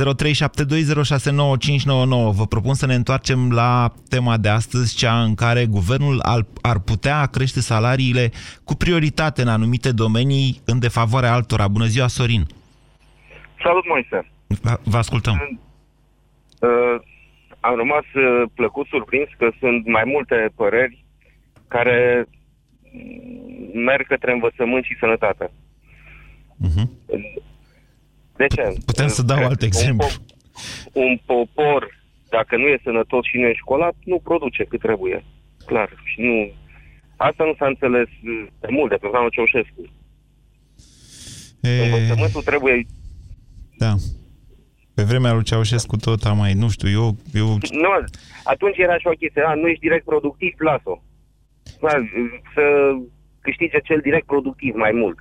[2.38, 6.20] Vă propun să ne întoarcem la tema de astăzi, cea în care guvernul
[6.62, 8.30] ar putea crește salariile
[8.64, 11.68] cu prioritate în anumite domenii în defavoarea altora.
[11.68, 12.46] Bună ziua, Sorin!
[13.62, 14.30] Salut, Moise!
[14.82, 15.60] Vă ascultăm!
[16.60, 16.96] Uh,
[17.60, 21.04] am rămas uh, plăcut surprins că sunt mai multe păreri
[21.68, 22.26] care
[23.74, 25.50] merg către învățământ și sănătate.
[26.66, 26.86] Uh-huh.
[28.36, 28.72] De ce?
[28.84, 30.06] Putem să dau alt exemplu.
[30.92, 35.24] Un, un popor, dacă nu e sănătos și nu e școlat, nu produce cât trebuie.
[35.66, 35.88] Clar.
[36.04, 36.52] Și nu...
[37.16, 38.08] Asta nu s-a înțeles
[38.60, 39.82] de mult de pe planul Ceaușescu.
[41.60, 41.84] E...
[41.84, 42.86] Învățământul trebuie...
[43.76, 43.94] Da.
[44.94, 47.16] Pe vremea lui Ceaușescu tot am mai, nu știu, eu...
[47.34, 47.46] eu...
[47.70, 47.90] Nu,
[48.44, 51.02] atunci era și o chestie, a, nu ești direct productiv, las-o.
[52.54, 52.64] Să
[53.40, 55.18] câștige cel direct productiv mai mult.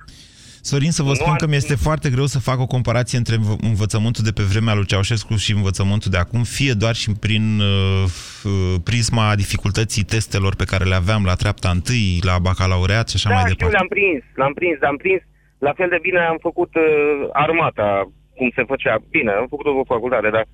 [0.70, 3.36] Sorin, să vă nu spun că mi-este foarte greu să fac o comparație între
[3.70, 8.04] învățământul de pe vremea lui Ceaușescu și învățământul de acum, fie doar și prin uh,
[8.44, 13.28] uh, prisma dificultății testelor pe care le aveam la treapta întâi, la bacalaureat și așa
[13.28, 13.74] da, mai departe.
[13.74, 15.22] Da, l-am prins, l-am prins, l-am prins.
[15.66, 17.88] La fel de bine am făcut uh, armata,
[18.36, 18.94] cum se făcea.
[19.16, 20.46] Bine, am făcut o facultate, dar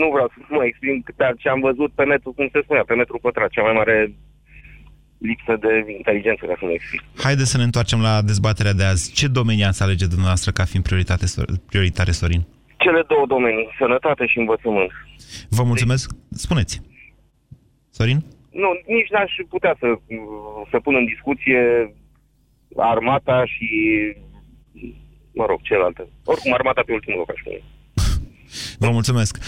[0.00, 2.94] nu vreau să mă exprim, dar ce am văzut pe metru, cum se spunea, pe
[2.94, 3.96] metru pătrat, cea mai mare
[5.28, 7.02] lipsă de inteligență, ca să mă explic.
[7.26, 9.12] Haideți să ne întoarcem la dezbaterea de azi.
[9.12, 11.26] Ce domenii ați alege dumneavoastră ca fiind prioritate,
[11.68, 12.46] prioritare, Sorin?
[12.76, 14.90] Cele două domenii, sănătate și învățământ.
[15.48, 16.10] Vă mulțumesc.
[16.30, 16.82] Spuneți.
[17.90, 18.24] Sorin?
[18.50, 19.86] Nu, nici n-aș putea să,
[20.70, 21.94] să pun în discuție
[22.76, 23.68] armata și,
[25.32, 26.08] mă rog, celelalte.
[26.24, 27.60] Oricum, armata pe ultimul loc, aș spune.
[28.78, 29.38] Vă mulțumesc.
[29.38, 29.42] 0372069599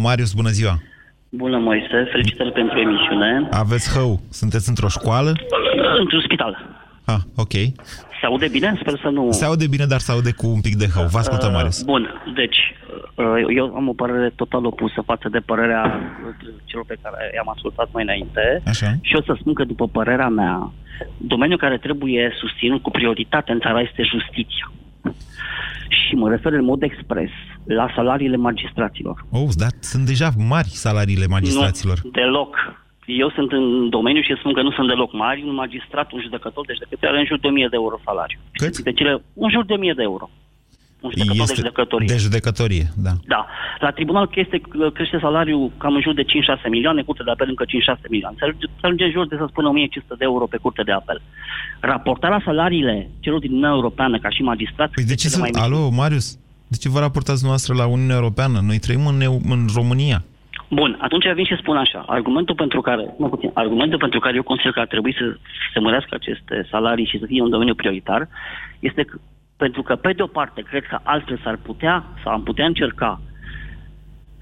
[0.00, 0.80] Marius, bună ziua!
[1.34, 3.48] Bună, Moise, felicitări pentru emisiune.
[3.50, 4.20] Aveți hău.
[4.30, 5.32] Sunteți într-o școală?
[5.98, 6.52] Într-un spital.
[7.04, 7.52] Ah, ok.
[8.20, 8.76] Se aude bine?
[8.80, 9.30] Sper să nu...
[9.30, 11.06] Se aude bine, dar se aude cu un pic de hău.
[11.06, 11.82] Vă ascultăm, uh, Marius.
[11.82, 12.58] Bun, deci
[13.14, 15.82] uh, eu am o părere total opusă față de părerea
[16.64, 18.62] celor pe care i-am ascultat mai înainte.
[18.66, 18.90] Așa.
[19.00, 20.72] Și o să spun că, după părerea mea,
[21.16, 24.72] domeniul care trebuie susținut cu prioritate în țara este justiția
[25.92, 27.30] și mă refer în mod expres
[27.64, 29.26] la salariile magistraților.
[29.30, 31.98] Oh, dar sunt deja mari salariile magistraților.
[32.04, 32.56] Nu, deloc.
[33.06, 35.42] Eu sunt în domeniu și spun că nu sunt deloc mari.
[35.42, 38.38] Un magistrat, un judecător de judecătorie are în jur de 1000 de euro salariu.
[38.52, 38.78] Cât?
[38.78, 40.30] De cele, un jur de 1000 de euro
[41.02, 42.06] un judecător este de judecătorie.
[42.06, 43.12] De judecătorie, da.
[43.26, 43.46] Da.
[43.78, 44.60] La tribunal este,
[44.94, 46.26] crește salariul cam în jur de 5-6
[46.70, 47.68] milioane, curte de apel încă 5-6
[48.08, 48.36] milioane.
[48.38, 48.44] Se
[48.80, 51.22] ajunge în jur de, să spunem, 1500 de euro pe curte de apel.
[51.80, 54.92] Raportarea salariile celor din Uniunea Europeană ca și magistrați...
[54.92, 55.38] Păi de ce să...
[55.38, 56.38] Mai Alo, Marius,
[56.68, 58.60] de ce vă raportați noastră la Uniunea Europeană?
[58.66, 60.24] Noi trăim în, în România.
[60.80, 62.04] Bun, atunci vin și spun așa.
[62.06, 65.36] Argumentul pentru care, nu puțin, argumentul pentru care eu consider că ar trebui să
[65.72, 68.28] se mărească aceste salarii și să fie un domeniu prioritar
[68.78, 69.18] este că
[69.64, 73.20] pentru că, pe de o parte, cred că altfel s-ar putea, sau am putea încerca,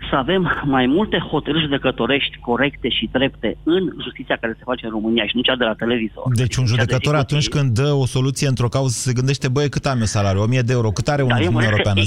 [0.08, 0.42] să avem
[0.76, 5.36] mai multe hotărâri judecătorești corecte și drepte în justiția care se face în România și
[5.36, 6.24] nu cea de la televizor.
[6.42, 9.86] Deci un judecător de atunci când dă o soluție într-o cauză se gândește, băie, cât
[9.86, 10.42] am eu salariu?
[10.42, 10.88] 1000 de euro.
[10.90, 12.00] Cât are un Uniunea Europeană?
[12.00, 12.06] 10.000.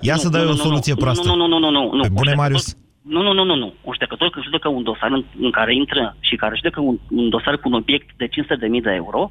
[0.00, 1.28] Ia nu, să dai o soluție nu, proastă.
[1.28, 1.82] Nu, nu, nu, nu, nu.
[1.98, 2.02] nu.
[2.12, 2.76] Bune, Marius?
[3.14, 3.68] Nu, nu, nu, nu, nu.
[3.88, 7.28] Un judecător când judecă un dosar în, în care intră și care judecă un, un
[7.28, 8.30] dosar cu un obiect de 500.000
[8.88, 9.30] de euro,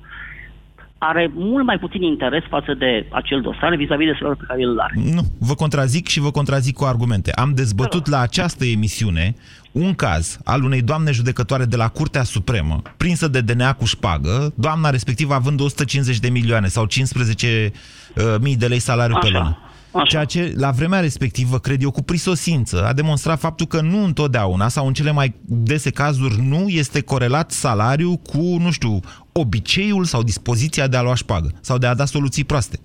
[1.04, 4.80] are mult mai puțin interes față de acel dosar vis-a-vis de salariul pe care îl
[4.80, 4.94] are.
[5.14, 7.32] Nu, vă contrazic și vă contrazic cu argumente.
[7.32, 9.36] Am dezbătut la această emisiune
[9.72, 14.54] un caz al unei doamne judecătoare de la Curtea Supremă, prinsă de DNA cu șpagă,
[14.56, 17.72] doamna respectivă având 150 de milioane sau 15
[18.16, 19.28] uh, mii de lei salariu Așa.
[19.28, 19.58] pe lună.
[19.92, 20.06] Așa.
[20.06, 24.68] Ceea ce, la vremea respectivă, cred eu, cu prisosință, a demonstrat faptul că nu întotdeauna,
[24.68, 29.00] sau în cele mai dese cazuri, nu este corelat salariul cu, nu știu,
[29.32, 32.80] obiceiul sau dispoziția de a lua șpagă, sau de a da soluții proaste,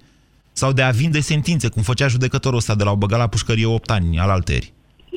[0.53, 3.67] sau de a vinde sentințe, cum făcea judecătorul ăsta de la o băga la pușcărie
[3.67, 4.73] 8 ani al alteri.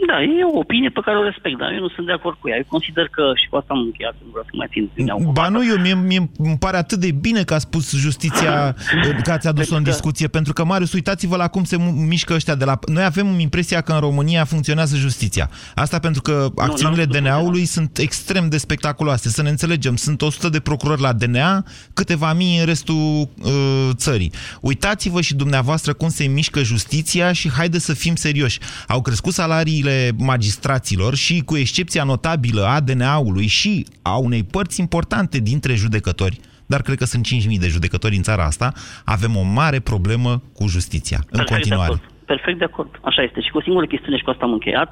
[0.09, 2.49] Da, e o opinie pe care o respect, dar eu nu sunt de acord cu
[2.49, 2.57] ea.
[2.57, 5.65] Eu consider că și cu asta am încheiat, nu vreau să mai țin Ba nu,
[5.71, 8.75] eu, mie, mie îmi pare atât de bine că a spus justiția,
[9.25, 12.65] că ați adus-o în discuție, pentru că, Marius, uitați-vă la cum se mișcă ăștia de
[12.65, 12.79] la...
[12.85, 15.49] Noi avem impresia că în România funcționează justiția.
[15.75, 19.29] Asta pentru că acțiunile DNA-ului sunt extrem de spectaculoase.
[19.29, 24.31] Să ne înțelegem, sunt 100 de procurori la DNA, câteva mii în restul uh, țării.
[24.61, 28.59] Uitați-vă și dumneavoastră cum se mișcă justiția și haide să fim serioși.
[28.87, 35.38] Au crescut salariile magistraților și, cu excepția notabilă a DNA-ului și a unei părți importante
[35.39, 38.71] dintre judecători, dar cred că sunt 5.000 de judecători în țara asta,
[39.05, 41.93] avem o mare problemă cu justiția, în Perfect continuare.
[41.93, 42.25] De acord.
[42.25, 42.91] Perfect de acord.
[43.01, 43.41] Așa este.
[43.41, 44.89] Și cu o singură chestiune și cu asta am încheiat,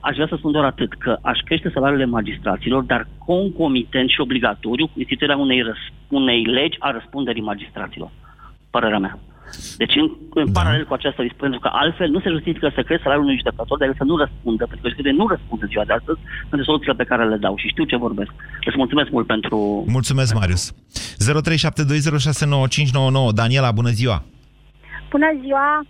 [0.00, 4.86] aș vrea să spun doar atât, că aș crește salariile magistraților, dar concomitent și obligatoriu
[4.86, 8.10] cu instituirea unei, răs- unei legi a răspunderii magistraților.
[8.70, 9.18] Părerea mea.
[9.82, 10.60] Deci, în, în da.
[10.60, 13.88] paralel cu aceasta, pentru că altfel nu se justifică să crezi salariul unui judecător, dar
[13.88, 17.00] el să nu răspundă, pentru că judecătorii nu răspund în ziua de astăzi pentru soluțiile
[17.00, 18.32] pe care le dau și știu ce vorbesc.
[18.68, 19.84] Îți mulțumesc mult pentru...
[19.88, 20.64] Mulțumesc, Marius.
[20.72, 20.74] 0372069599.
[23.40, 24.18] Daniela, bună ziua!
[25.10, 25.86] Bună ziua!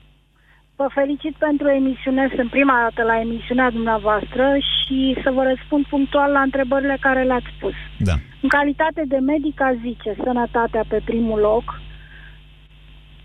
[0.77, 6.31] Vă felicit pentru emisiune, sunt prima dată la emisiunea dumneavoastră și să vă răspund punctual
[6.33, 7.75] la întrebările care le-ați pus.
[7.99, 8.14] Da.
[8.42, 11.79] În calitate de medic, a zice sănătatea pe primul loc,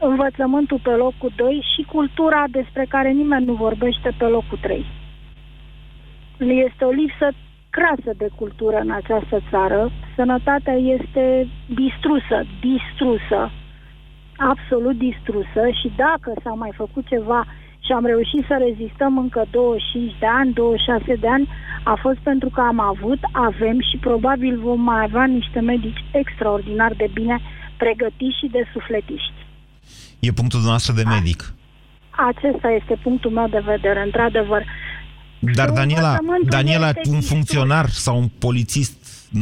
[0.07, 4.85] învățământul pe locul 2 și cultura despre care nimeni nu vorbește pe locul 3.
[6.37, 7.27] Este o lipsă
[7.69, 9.91] crasă de cultură în această țară.
[10.15, 13.51] Sănătatea este distrusă, distrusă,
[14.37, 17.45] absolut distrusă și dacă s-a mai făcut ceva
[17.85, 21.49] și am reușit să rezistăm încă 25 de ani, 26 de ani,
[21.83, 26.93] a fost pentru că am avut, avem și probabil vom mai avea niște medici extraordinar
[26.93, 27.39] de bine
[27.77, 29.44] pregătiți și de sufletiști.
[30.27, 31.53] E punctul noastră de medic.
[32.31, 34.61] Acesta este punctul meu de vedere, într-adevăr.
[35.39, 37.33] Dar Daniela, Învățământul Daniela este un distrus.
[37.33, 38.97] funcționar sau un polițist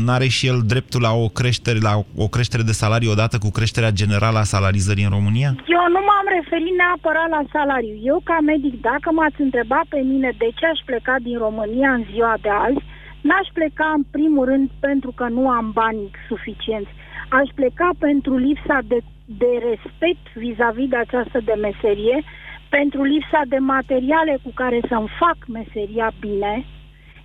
[0.06, 1.94] n-are și el dreptul la o creștere, la
[2.26, 5.50] o creștere de salariu odată cu creșterea generală a salarizării în România?
[5.78, 7.96] Eu nu m-am referit neapărat la salariu.
[8.12, 12.04] Eu, ca medic, dacă m-ați întrebat pe mine de ce aș pleca din România în
[12.12, 12.82] ziua de azi,
[13.28, 16.92] n-aș pleca în primul rând pentru că nu am bani suficienți.
[17.40, 22.24] Aș pleca pentru lipsa de, de respect vis-a-vis de această de meserie,
[22.70, 26.66] pentru lipsa de materiale cu care să-mi fac meseria bine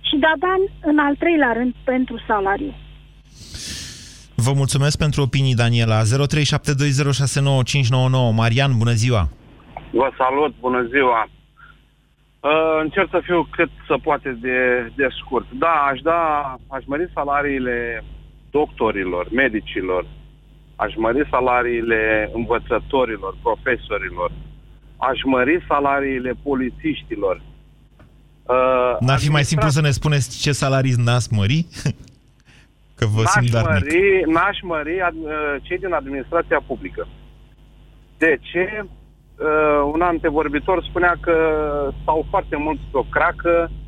[0.07, 2.73] și de-abia în- în al treilea rând pentru salariu.
[4.35, 6.03] Vă mulțumesc pentru opinii, Daniela.
[6.03, 8.31] 0372069599.
[8.35, 9.29] Marian, bună ziua!
[9.91, 11.27] Vă salut, bună ziua!
[12.39, 12.49] Uh,
[12.81, 14.57] încerc să fiu cât să poate de,
[14.95, 15.45] de scurt.
[15.51, 18.03] Da, aș da, aș mări salariile
[18.51, 20.05] doctorilor, medicilor,
[20.83, 24.31] aș mări salariile învățătorilor, profesorilor,
[24.97, 27.41] aș mări salariile polițiștilor.
[28.43, 31.65] Uh, N-ar fi mai simplu să ne spuneți ce salarii n-ați mări?
[32.97, 33.83] Că vă N-aș simt darnic.
[33.83, 37.07] mări, n-aș mări ad, uh, cei din administrația publică.
[38.17, 38.85] De ce?
[38.85, 41.35] Uh, un antevorbitor spunea că
[42.01, 43.78] stau foarte mult pe o cracă, uh,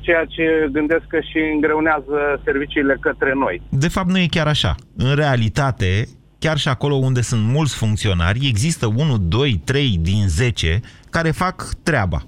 [0.00, 3.62] ceea ce gândesc că și îngreunează serviciile către noi.
[3.68, 4.74] De fapt, nu e chiar așa.
[4.96, 10.80] În realitate, chiar și acolo unde sunt mulți funcționari, există 1, 2, 3 din 10
[11.10, 12.22] care fac treaba.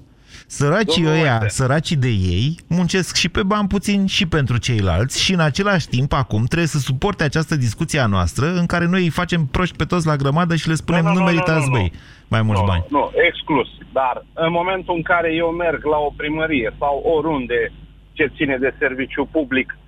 [0.50, 1.54] Săracii Domnul ăia, Moise.
[1.54, 6.12] săracii de ei, muncesc și pe bani puțin și pentru ceilalți și în același timp
[6.12, 9.84] acum trebuie să suporte această discuție a noastră în care noi îi facem proști pe
[9.84, 11.92] toți la grămadă și le spunem nu, Nu, nu, nu, meritați, nu, nu, băi,
[12.28, 12.84] mai mulți nu, bani.
[12.88, 13.68] Nu, exclus.
[13.92, 17.72] Dar în momentul în care eu merg la o primărie sau oriunde
[18.12, 19.78] ce ține de serviciu public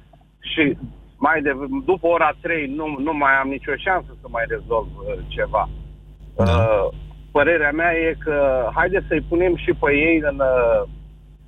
[0.40, 0.76] și
[1.16, 1.52] mai de,
[1.84, 5.68] după ora 3 nu, nu mai am nicio șansă să mai rezolv uh, ceva.
[6.36, 6.44] Da.
[6.44, 6.88] Uh,
[7.32, 10.88] părerea mea e că haideți să-i punem și pe ei în, uh,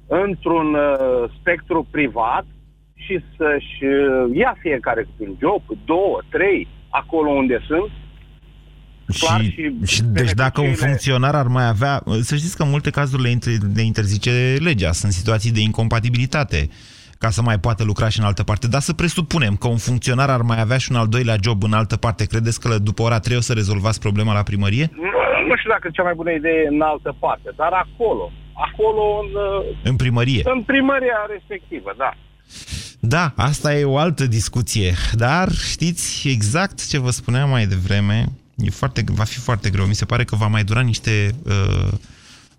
[0.06, 2.44] într-un uh, spectru privat
[2.94, 7.90] și să-și uh, ia fiecare câte un job, două, trei, acolo unde sunt,
[9.18, 12.02] clar Și, și și deci dacă un beneficiile- funcționar ar mai avea...
[12.20, 14.92] Să știți că în multe cazuri le, inter, le interzice legea.
[14.92, 16.68] Sunt situații de incompatibilitate
[17.18, 18.66] ca să mai poată lucra și în altă parte.
[18.68, 21.72] Dar să presupunem că un funcționar ar mai avea și un al doilea job în
[21.72, 22.24] altă parte.
[22.26, 24.90] Credeți că după ora 3 o să rezolvați problema la primărie?
[24.94, 25.02] Nu,
[25.48, 28.32] nu știu dacă e cea mai bună idee în altă parte, dar acolo,
[28.70, 30.42] acolo în, uh, În primărie.
[30.44, 32.14] în primăria respectivă, da.
[33.00, 34.92] Da, asta e o altă discuție.
[35.12, 38.24] Dar știți exact ce vă spuneam mai devreme.
[38.56, 39.86] E foarte, va fi foarte greu.
[39.86, 41.92] Mi se pare că va mai dura niște uh,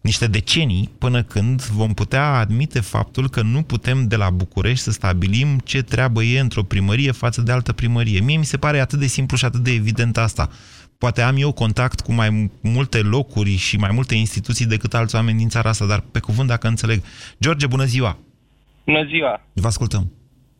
[0.04, 4.92] niște decenii până când vom putea admite faptul că nu putem de la București să
[4.92, 8.20] stabilim ce treabă e într-o primărie față de altă primărie.
[8.20, 10.50] Mie mi se pare atât de simplu și atât de evident asta.
[10.98, 15.38] Poate am eu contact cu mai multe locuri și mai multe instituții decât alți oameni
[15.38, 17.04] din țara asta, dar pe cuvânt dacă înțeleg.
[17.42, 18.18] George, bună ziua!
[18.86, 19.42] Bună ziua!
[19.54, 20.12] Vă ascultăm!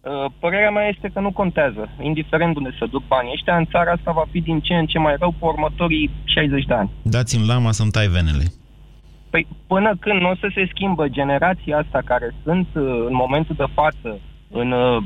[0.04, 3.92] Uh, părerea mea este că nu contează, indiferent unde să duc banii ăștia, în țara
[3.92, 6.90] asta va fi din ce în ce mai rău pe următorii 60 de ani.
[7.02, 8.46] Dați-mi lama să-mi tai venele.
[9.30, 13.56] Păi până când nu o să se schimbă generația asta care sunt uh, în momentul
[13.58, 14.20] de față
[14.52, 15.04] în, uh,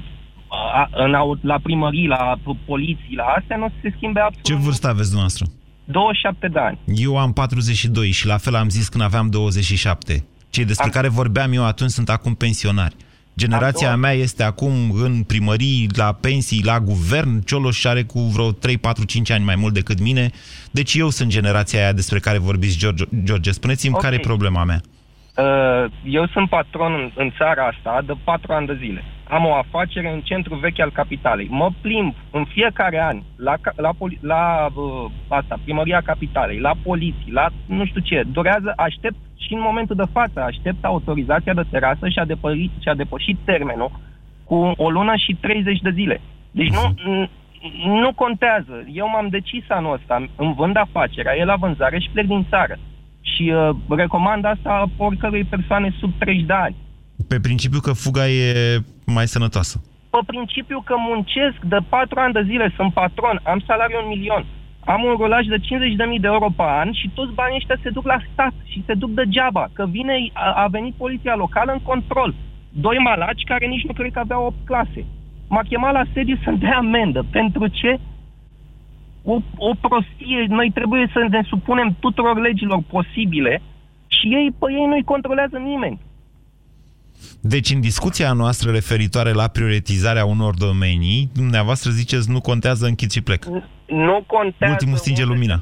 [0.92, 4.46] în, la primării, la poliții, la astea, nu o să se schimbe absolut.
[4.46, 5.46] Ce vârstă aveți dumneavoastră?
[5.84, 6.80] 27 de ani.
[6.86, 10.26] Eu am 42 și la fel am zis când aveam 27.
[10.50, 10.92] Cei despre am...
[10.92, 12.96] care vorbeam eu atunci sunt acum pensionari.
[13.38, 14.74] Generația mea este acum
[15.04, 17.42] în primării, la pensii, la guvern.
[17.46, 20.30] Cioloș are cu vreo 3, 4, 5 ani mai mult decât mine.
[20.72, 23.04] Deci eu sunt generația aia despre care vorbiți, George.
[23.24, 23.52] George.
[23.52, 24.10] Spuneți-mi okay.
[24.10, 24.82] care e problema mea.
[25.38, 29.04] Uh, eu sunt patron în, în țara asta de 4 ani de zile.
[29.30, 31.48] Am o afacere în centru vechi al capitalei.
[31.50, 37.32] Mă plimb în fiecare an la, la, la, la uh, asta, primăria capitalei, la poliții,
[37.32, 38.24] la nu știu ce.
[38.32, 42.90] Durează, aștept și în momentul de față aștept autorizația de terasă și a, depărit, și
[42.90, 43.92] a depășit termenul
[44.44, 46.22] cu o lună și 30 de zile.
[46.52, 47.30] Deci nu, mhm.
[48.02, 48.86] nu contează.
[48.94, 52.80] Eu m-am decis anul ăsta, îmi vând afacerea, e la vânzare și plec din țară.
[53.22, 56.76] Și uh, recomand asta oricărei persoane sub 30 de ani.
[57.28, 59.82] Pe principiu că fuga e mai sănătoasă.
[60.10, 64.46] Pe principiu că muncesc de 4 ani de zile, sunt patron, am salariu un milion
[64.94, 68.06] am un rolaj de 50.000 de euro pe an și toți banii ăștia se duc
[68.06, 72.36] la stat și se duc degeaba, că vine, a, a venit poliția locală în control.
[72.70, 75.06] Doi malaci care nici nu cred că aveau 8 clase.
[75.48, 77.26] M-a chemat la sediu să-mi dea amendă.
[77.32, 78.00] Pentru ce?
[79.24, 80.46] O, o prostie.
[80.48, 83.62] Noi trebuie să ne supunem tuturor legilor posibile
[84.08, 86.00] și ei, pe ei nu-i controlează nimeni.
[87.42, 93.22] Deci, în discuția noastră referitoare la prioritizarea unor domenii, dumneavoastră ziceți nu contează închid și
[93.22, 93.46] plec.
[93.88, 94.74] Nu contează...
[94.74, 95.62] Ultimul stinge lumina.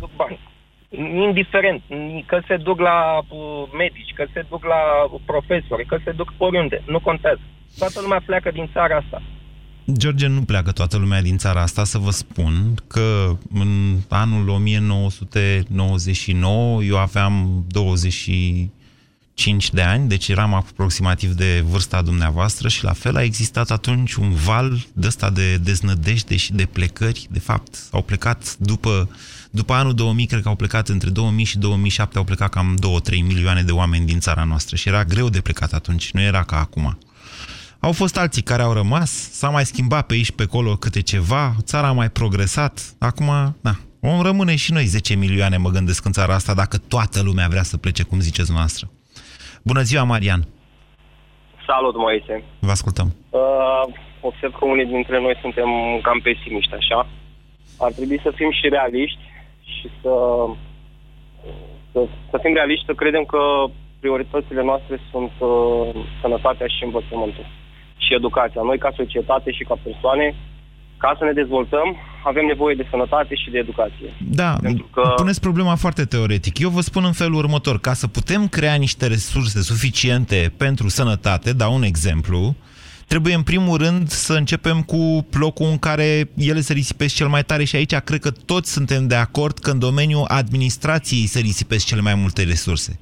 [1.28, 1.82] Indiferent,
[2.26, 3.28] că se duc la uh,
[3.78, 7.40] medici, că se duc la profesori, că se duc oriunde, nu contează.
[7.78, 9.22] Toată lumea pleacă din țara asta.
[9.92, 12.54] George, nu pleacă toată lumea din țara asta, să vă spun
[12.88, 18.30] că în anul 1999 eu aveam 20
[19.36, 24.14] 5 de ani, deci eram aproximativ de vârsta dumneavoastră și la fel a existat atunci
[24.14, 27.28] un val de ăsta de deznădejde și de plecări.
[27.32, 29.10] De fapt, au plecat după,
[29.52, 32.78] după anul 2000, cred că au plecat între 2000 și 2007, au plecat cam
[33.12, 36.44] 2-3 milioane de oameni din țara noastră și era greu de plecat atunci, nu era
[36.44, 36.98] ca acum.
[37.80, 41.56] Au fost alții care au rămas, s-a mai schimbat pe aici pe acolo câte ceva,
[41.62, 46.12] țara a mai progresat, acum, da, vom rămâne și noi 10 milioane, mă gândesc, în
[46.12, 48.90] țara asta, dacă toată lumea vrea să plece, cum ziceți noastră.
[49.72, 50.42] Bună ziua, Marian!
[51.68, 52.44] Salut, Moise!
[52.60, 53.08] Vă ascultăm.
[53.30, 53.84] Uh,
[54.22, 55.70] observ că unii dintre noi suntem
[56.02, 57.08] cam pesimiști, așa.
[57.80, 59.24] Ar trebui să fim și realiști
[59.74, 60.14] și să,
[61.92, 62.00] să,
[62.30, 63.42] să fim realiști, să credem că
[64.00, 67.46] prioritățile noastre sunt uh, sănătatea și învățământul
[67.98, 68.62] și educația.
[68.62, 70.36] Noi, ca societate și ca persoane,
[70.98, 74.14] ca să ne dezvoltăm, avem nevoie de sănătate și de educație.
[74.30, 75.14] Da, Pentru că...
[75.16, 76.60] puneți problema foarte teoretic.
[76.60, 81.54] Eu vă spun în felul următor, ca să putem crea niște resurse suficiente pentru sănătate,
[81.54, 82.56] dau un exemplu,
[83.08, 87.44] trebuie în primul rând să începem cu locul în care ele se risipesc cel mai
[87.44, 91.86] tare și aici cred că toți suntem de acord că în domeniul administrației se risipesc
[91.86, 93.00] cele mai multe resurse.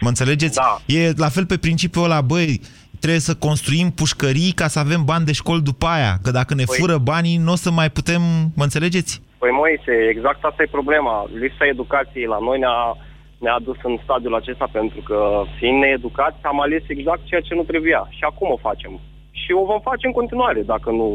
[0.00, 0.54] Mă înțelegeți?
[0.54, 0.80] Da.
[0.86, 2.60] E la fel pe principiul ăla, băi,
[3.06, 6.66] trebuie să construim pușcării ca să avem bani de școli după aia, că dacă ne
[6.66, 8.22] păi, fură banii, nu o să mai putem,
[8.58, 9.12] mă înțelegeți?
[9.42, 11.14] Păi Moise, exact asta e problema.
[11.42, 12.80] Lipsa educației la noi ne-a,
[13.44, 15.18] ne-a dus în stadiul acesta pentru că
[15.58, 18.92] fiind needucați am ales exact ceea ce nu trebuia și acum o facem.
[19.40, 21.08] Și o vom face în continuare dacă nu,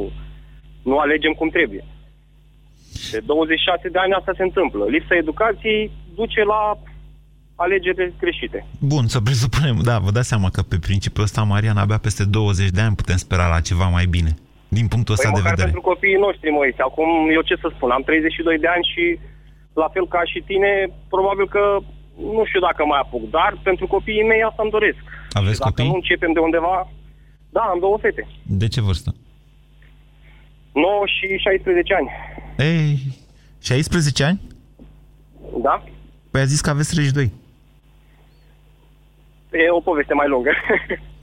[0.90, 1.84] nu alegem cum trebuie.
[3.12, 4.84] De 26 de ani asta se întâmplă.
[4.86, 6.62] Lipsa educației duce la
[7.56, 8.66] alegeri greșite.
[8.80, 12.70] Bun, să presupunem, da, vă dați seama că pe principiul ăsta, Marian, abia peste 20
[12.70, 14.32] de ani putem spera la ceva mai bine.
[14.68, 15.70] Din punctul ăsta păi de vedere.
[15.70, 16.82] pentru copiii noștri, Moise.
[16.82, 19.04] Acum, eu ce să spun, am 32 de ani și
[19.74, 20.72] la fel ca și tine,
[21.10, 21.64] probabil că
[22.36, 25.02] nu știu dacă mai apuc, dar pentru copiii mei asta îmi doresc.
[25.32, 25.88] Aveți dacă copii?
[25.90, 26.76] nu începem de undeva,
[27.50, 28.28] da, am două fete.
[28.62, 29.16] De ce vârstă?
[30.74, 32.10] 9 și 16 ani.
[32.58, 33.00] Ei,
[33.62, 34.42] 16 ani?
[35.62, 35.84] Da.
[36.32, 37.32] Păi a zis că aveți 32.
[39.52, 40.50] E o poveste mai lungă.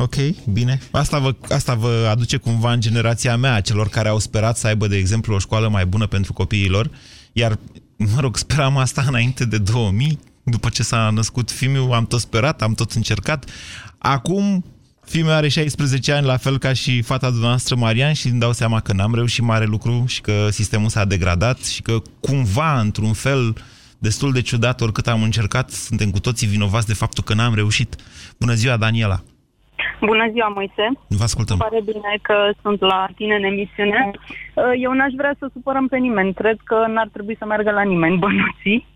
[0.00, 0.14] Ok,
[0.52, 0.78] bine.
[0.90, 4.86] Asta vă, asta vă aduce cumva în generația mea, celor care au sperat să aibă,
[4.86, 6.90] de exemplu, o școală mai bună pentru copiii lor,
[7.32, 7.58] iar,
[7.96, 12.62] mă rog, speram asta înainte de 2000, după ce s-a născut Fimiu, am tot sperat,
[12.62, 13.50] am tot încercat.
[13.98, 14.64] Acum
[15.04, 18.80] Fimiu are 16 ani, la fel ca și fata dumneavoastră Marian și îmi dau seama
[18.80, 23.54] că n-am reușit mare lucru și că sistemul s-a degradat și că cumva, într-un fel
[23.98, 27.96] destul de ciudat, oricât am încercat, suntem cu toții vinovați de faptul că n-am reușit.
[28.38, 29.18] Bună ziua, Daniela!
[30.00, 30.86] Bună ziua, Moise!
[31.08, 31.56] Vă ascultăm!
[31.60, 34.10] Îmi pare bine că sunt la tine în emisiune.
[34.80, 36.34] Eu n-aș vrea să supărăm pe nimeni.
[36.34, 38.86] Cred că n-ar trebui să meargă la nimeni bănuții.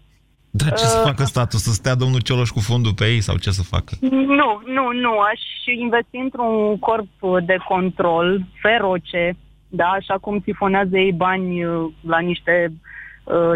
[0.51, 1.59] Dar ce să Uh, facă statul?
[1.59, 3.97] Să stea domnul Cioloș cu fondul pe ei sau ce să facă?
[4.39, 5.19] Nu, nu, nu.
[5.19, 5.41] Aș
[5.81, 9.37] investi într-un corp de control feroce,
[9.69, 12.92] da, așa cum sifonează ei bani uh, la niște uh,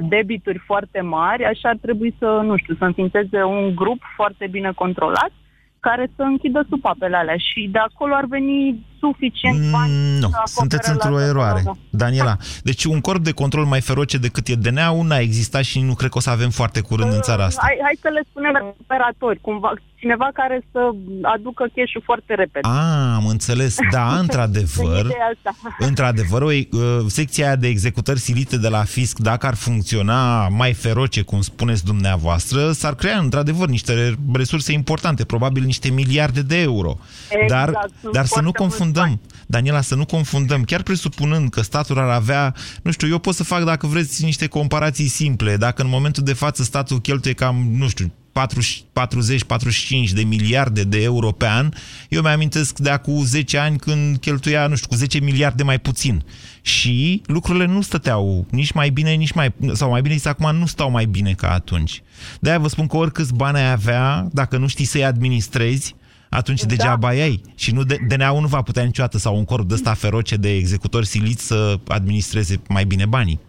[0.00, 4.72] debituri foarte mari, așa ar trebui să, nu știu, să înființeze un grup foarte bine
[4.74, 5.32] controlat
[5.80, 7.36] care să închidă supapele alea.
[7.36, 11.62] Și de acolo ar veni suficient bani Mm, Nu, să acopere sunteți la într-o eroare.
[11.64, 11.72] Da.
[11.90, 15.94] Daniela, deci un corp de control mai feroce decât e DNA-ul n-a existat și nu
[15.94, 17.61] cred că o să avem foarte curând în țara asta.
[17.64, 20.80] Hai, hai să le spunem operatori, cumva, cineva care să
[21.22, 22.68] aducă cash foarte repede.
[22.68, 23.76] A, am înțeles.
[23.90, 25.57] Da, într-adevăr, În ideea asta.
[25.78, 26.59] într-adevăr, o, uh,
[27.07, 31.84] secția aia de executări silite de la fisc, dacă ar funcționa mai feroce, cum spuneți
[31.84, 36.99] dumneavoastră, s-ar crea într-adevăr niște resurse importante, probabil niște miliarde de euro.
[37.30, 41.51] Exact, dar sunt dar să nu foarte mulți confundăm, Daniela, să nu confundăm, chiar presupunând
[41.51, 45.57] că statul ar avea, nu știu, eu pot să fac, dacă vreți, niște comparații simple.
[45.57, 51.32] Dacă în momentul de față statul cheltuie cam, nu știu, 40-45 de miliarde de euro
[51.32, 51.68] pe an,
[52.09, 56.24] eu mi-amintesc de acum 10 ani când cheltuia, nu știu, cu 10 miliarde mai puțin.
[56.61, 59.55] Și lucrurile nu stăteau nici mai bine, nici mai...
[59.72, 62.03] sau mai bine zis, acum nu stau mai bine ca atunci.
[62.40, 65.94] De-aia vă spun că oricâți bani ai avea, dacă nu știi să-i administrezi,
[66.37, 66.66] atunci Da.
[66.68, 67.41] degeaba ai.
[67.57, 70.51] Și nu de, DNA-ul nu va putea niciodată, sau un corp de ăsta feroce de
[70.55, 73.41] executori siliți să administreze mai bine banii.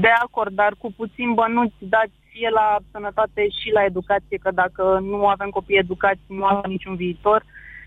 [0.00, 4.82] De acord, dar cu puțin bănuți dați fie la sănătate și la educație, că dacă
[5.10, 7.44] nu avem copii educați, nu avem niciun viitor.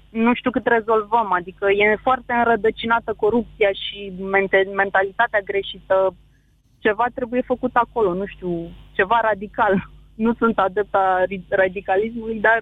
[0.10, 6.16] Nu știu cât rezolvăm, adică e foarte înrădăcinată corupția și mente- mentalitatea greșită.
[6.80, 8.52] Ceva trebuie făcut acolo, nu știu,
[8.92, 9.90] ceva radical.
[10.16, 12.60] Nu sunt adepta ri- radicalismului, dar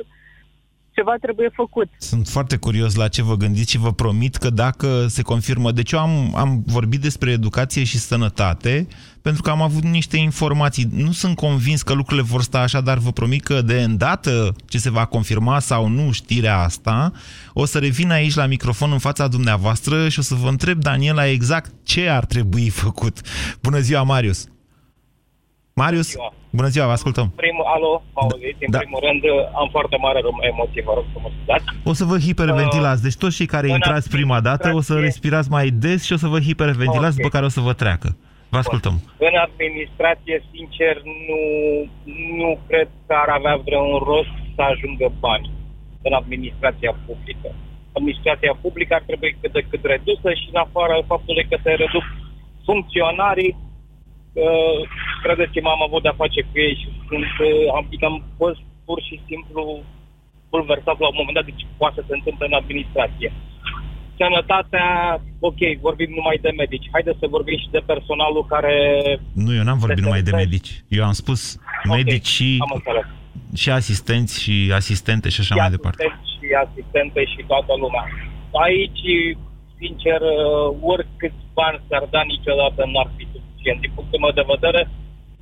[0.99, 1.87] ceva trebuie făcut.
[1.97, 5.71] Sunt foarte curios la ce vă gândiți și vă promit că dacă se confirmă...
[5.71, 8.87] Deci eu am, am vorbit despre educație și sănătate
[9.21, 10.89] pentru că am avut niște informații.
[10.91, 14.77] Nu sunt convins că lucrurile vor sta așa, dar vă promit că de îndată ce
[14.77, 17.11] se va confirma sau nu știrea asta,
[17.53, 21.27] o să revin aici la microfon în fața dumneavoastră și o să vă întreb, Daniela,
[21.27, 23.21] exact ce ar trebui făcut.
[23.61, 24.47] Bună ziua, Marius!
[25.83, 26.09] Marius,
[26.59, 27.27] bună ziua, vă ascultăm.
[27.43, 28.61] Primul, alo, mă auziți?
[28.67, 28.77] În Da.
[28.83, 29.21] primul rând,
[29.61, 31.65] am foarte mare rom- emoții, vă rog să mă scuzați.
[31.91, 33.01] O să vă hiperventilați.
[33.05, 36.19] Deci toți cei care în intrați prima dată o să respirați mai des și o
[36.23, 37.19] să vă hiperventilați, Ok.
[37.21, 38.09] după care o să vă treacă.
[38.53, 38.95] Vă ascultăm.
[39.29, 40.93] În administrație, sincer,
[41.29, 41.39] nu,
[42.41, 45.47] nu cred că ar avea vreun rost să ajungă bani
[46.07, 47.49] în administrația publică.
[47.97, 52.05] Administrația publică ar trebui cât de cât redusă și în afara faptului că se reduc
[52.67, 53.51] funcționarii,
[55.19, 58.99] uh, credeți-mă, am avut de-a face cu ei și sunt, uh, am, am fost pur
[59.07, 59.61] și simplu
[60.51, 63.29] bulversat la un moment dat de ce poate să se întâmple în administrație.
[64.21, 64.87] Sănătatea,
[65.49, 66.89] ok, vorbim numai de medici.
[66.91, 68.73] Haideți să vorbim și de personalul care...
[69.33, 70.49] Nu, eu n-am vorbit Se numai de servește.
[70.49, 70.71] medici.
[70.97, 71.41] Eu am spus
[71.95, 73.05] medici și, Am înțeles.
[73.61, 76.03] și asistenți și asistente și așa mai departe.
[76.03, 78.03] asistenți și asistente și toată lumea.
[78.65, 79.03] Aici,
[79.81, 83.79] sincer, uh, oricâți bani s-ar da, niciodată n-ar fi suficient.
[83.83, 84.81] Din punctul meu de vedere,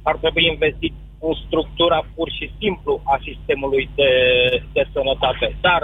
[0.10, 0.94] ar trebui investit
[1.26, 4.12] în structura pur și simplu a sistemului de,
[4.76, 5.48] de sănătate.
[5.68, 5.82] Dar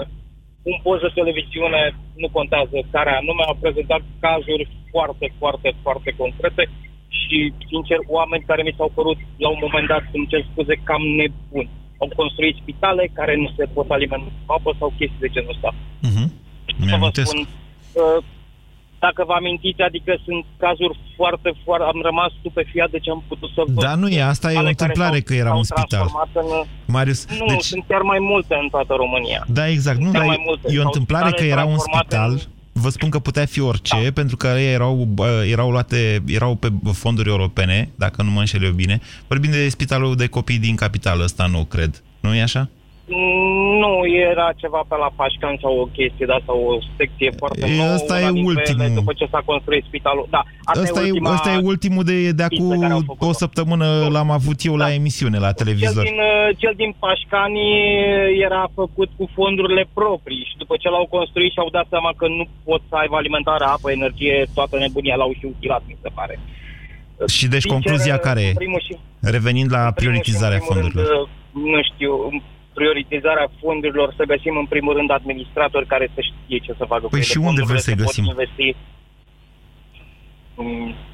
[0.72, 1.82] un post de televiziune,
[2.22, 4.64] nu contează care anume, a prezentat cazuri
[4.94, 6.64] foarte, foarte, foarte concrete
[7.20, 7.38] și,
[7.70, 11.70] sincer, oameni care mi s-au părut la un moment dat, îmi cer scuze, cam nebuni.
[12.02, 15.70] Au construit spitale care nu se pot alimenta cu apă sau chestii de genul ăsta.
[16.10, 16.26] Mhm.
[16.66, 17.30] Să vă Mi-amintesc.
[17.30, 17.42] spun,
[18.02, 18.24] uh,
[19.06, 21.86] dacă vă amintiți, adică sunt cazuri foarte, foarte...
[21.94, 23.84] Am rămas stupefiat de ce am putut să văd.
[23.88, 25.86] Da, nu e, asta e o Ale care întâmplare s-au- că era s-au un spital.
[25.90, 26.50] transformat În,
[26.96, 27.64] Marius, nu, deci...
[27.74, 29.42] sunt chiar mai multe în toată România.
[29.58, 30.00] Da, exact.
[30.06, 30.66] Nu, Chiar dar mai multe.
[30.74, 32.32] e o Sau întâmplare că spitale era un transformate spital.
[32.32, 36.56] în- Vă spun că putea fi orice, pentru că ei erau, bă, erau luate, erau
[36.56, 39.00] pe fonduri europene, dacă nu mă înșel eu bine.
[39.28, 42.04] Vorbim de spitalul de copii din capitală, ăsta nu cred.
[42.20, 42.70] Nu e așa?
[43.82, 43.94] Nu
[44.32, 47.94] era ceva pe la Pașcan sau o chestie de asta, o secție foarte E, nouă.
[47.94, 48.82] ăsta una e dintre ultimul.
[48.86, 50.26] Ele, după ce s-a construit spitalul.
[50.30, 51.34] Da, asta Ăsta e, e, ultima...
[51.34, 55.60] ăsta e ultimul de, de acum o săptămână l-am avut eu la emisiune, la Cel
[55.62, 56.04] televizor.
[56.04, 57.62] din, uh, cel din Pașcani
[58.48, 62.46] era făcut cu fondurile proprii și după ce l-au construit și-au dat seama că nu
[62.64, 66.40] pot să aibă alimentare, apă, energie, toată nebunia l-au și utilat, mi se pare.
[67.36, 68.48] Și deci Sincer, concluzia care e?
[68.48, 68.98] în primul și-
[69.36, 71.22] Revenind la în primul și în prioritizarea primul rând, fondurilor.
[71.22, 72.14] uh, nu știu,
[72.74, 77.08] prioritizarea fondurilor, să găsim în primul rând administratori care să știe ce să facă.
[77.08, 78.24] Păi și unde vreți să găsim?
[78.24, 78.76] Investi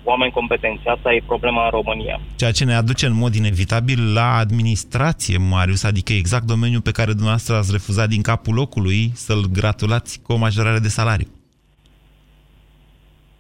[0.03, 0.88] oameni competenți.
[0.88, 2.20] Asta e problema în România.
[2.36, 7.12] Ceea ce ne aduce în mod inevitabil la administrație, Marius, adică exact domeniul pe care
[7.12, 11.28] dumneavoastră ați refuzat din capul locului să-l gratulați cu o majorare de salariu.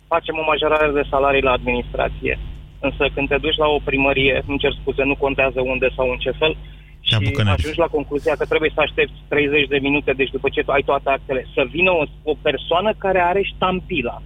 [0.07, 2.39] Facem o majorare de salarii la administrație.
[2.79, 6.17] Însă când te duci la o primărie, nu cer scuze, nu contează unde sau în
[6.17, 6.57] ce fel,
[7.01, 10.71] și ajungi la concluzia că trebuie să aștepți 30 de minute, deci după ce tu
[10.71, 14.21] ai toate actele, să vină o, o persoană care are ștampila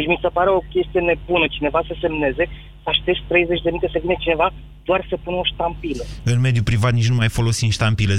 [0.00, 1.46] deci mi se pare o chestie nebună.
[1.56, 2.44] Cineva să semneze,
[2.82, 4.46] să aștepți 30 de minute să vină cineva
[4.84, 6.04] doar să pună o ștampilă.
[6.24, 8.14] În mediul privat nici nu mai folosim ștampile.
[8.14, 8.18] 0372069599.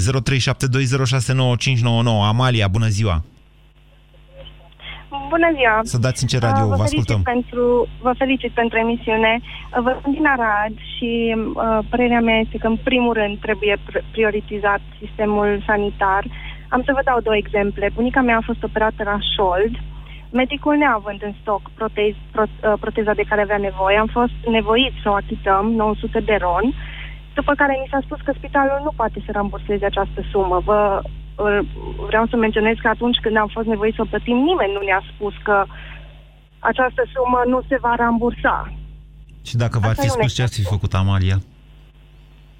[2.32, 3.24] Amalia, bună ziua!
[5.34, 5.76] Bună ziua!
[5.82, 7.22] Să dați în ce radio, vă, vă ascultăm.
[7.22, 9.32] Pentru, vă felicit pentru emisiune.
[9.84, 13.76] Vă sunt din Arad și uh, părerea mea este că în primul rând trebuie
[14.14, 16.22] prioritizat sistemul sanitar.
[16.68, 17.90] Am să vă dau două exemple.
[17.94, 19.74] Bunica mea a fost operată la șold
[20.40, 24.92] Medicul neavând în stoc protez, pro, uh, proteza de care avea nevoie, am fost nevoit
[25.02, 26.66] să o achităm, 900 de ron,
[27.34, 30.60] după care mi s-a spus că spitalul nu poate să ramburseze această sumă.
[30.64, 31.00] Vă,
[32.06, 35.02] vreau să menționez că atunci când am fost nevoit să o plătim, nimeni nu ne-a
[35.14, 35.64] spus că
[36.58, 38.72] această sumă nu se va rambursa.
[39.42, 41.36] Și dacă v-ar fi spus ce ați fi făcut, Amalia?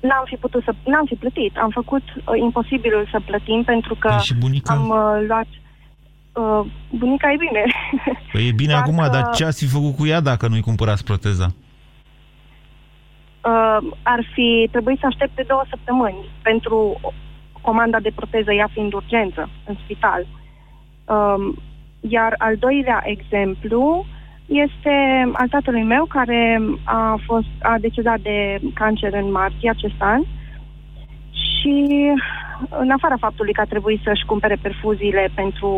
[0.00, 0.74] N-am fi putut să...
[0.84, 1.56] N-am fi plătit.
[1.56, 4.74] Am făcut uh, imposibilul să plătim pentru că păi și bunica?
[4.74, 5.46] am uh, luat
[6.32, 7.64] uh, bunica e bine.
[8.32, 9.08] Păi e bine acum, că...
[9.08, 11.46] dar ce ați fi făcut cu ea dacă nu-i cumpărați proteza?
[13.44, 17.00] Uh, ar fi trebuit să aștepte două săptămâni pentru
[17.62, 20.26] comanda de proteză, ea fiind urgență în spital.
[21.06, 21.54] Uh,
[22.00, 24.04] iar al doilea exemplu
[24.46, 24.94] este
[25.32, 30.22] al tatălui meu care a, fost, a decedat de cancer în martie acest an
[31.32, 32.10] și
[32.68, 35.70] în afara faptului că a trebuit să-și cumpere perfuziile pentru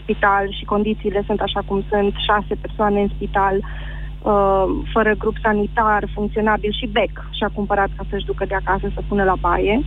[0.00, 6.04] spital și condițiile sunt așa cum sunt, șase persoane în spital, uh, fără grup sanitar,
[6.14, 9.80] funcționabil și bec și-a cumpărat ca să-și ducă de acasă să pună la baie.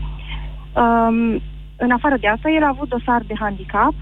[0.76, 1.42] Um,
[1.78, 3.94] în afară de asta, el a avut dosar de handicap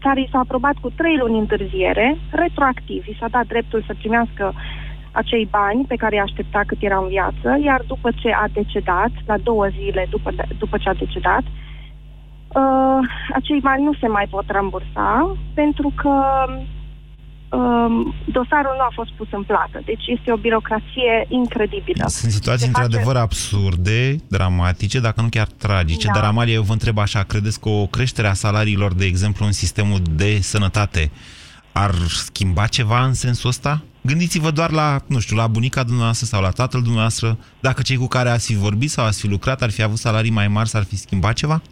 [0.00, 3.06] care i s-a aprobat cu trei luni întârziere, retroactiv.
[3.06, 4.54] I s-a dat dreptul să primească
[5.12, 9.12] acei bani pe care îi aștepta cât era în viață, iar după ce a decedat,
[9.26, 13.00] la două zile după, după ce a decedat, uh,
[13.34, 16.14] acei bani nu se mai pot rambursa pentru că
[17.52, 19.80] uh, dosarul nu a fost pus în plată.
[19.84, 22.04] Deci este o birocrație incredibilă.
[22.08, 23.18] Sunt situații se într-adevăr face...
[23.18, 26.06] absurde, dramatice, dacă nu chiar tragice.
[26.06, 26.12] Da.
[26.12, 29.52] Dar, Amalia, eu vă întreb așa, credeți că o creștere a salariilor, de exemplu, în
[29.52, 31.10] sistemul de sănătate,
[31.72, 33.82] ar schimba ceva în sensul ăsta?
[34.00, 38.06] Gândiți-vă doar la, nu știu, la bunica dumneavoastră sau la tatăl dumneavoastră, dacă cei cu
[38.06, 40.82] care ați fi vorbit sau ați fi lucrat ar fi avut salarii mai mari, s-ar
[40.82, 41.62] fi schimbat ceva?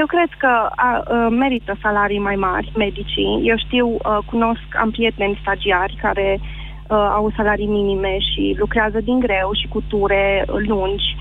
[0.00, 3.40] Eu cred că a, a, merită salarii mai mari medicii.
[3.42, 6.40] Eu știu, a, cunosc, am prieteni stagiari care
[6.88, 11.16] a, au salarii minime și lucrează din greu și cu ture lungi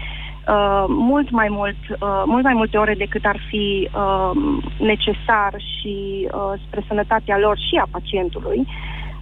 [0.47, 4.31] uh, mult mai mult, uh, mult mai multe ore decât ar fi uh,
[4.79, 8.67] necesar și uh, spre sănătatea lor și a pacientului.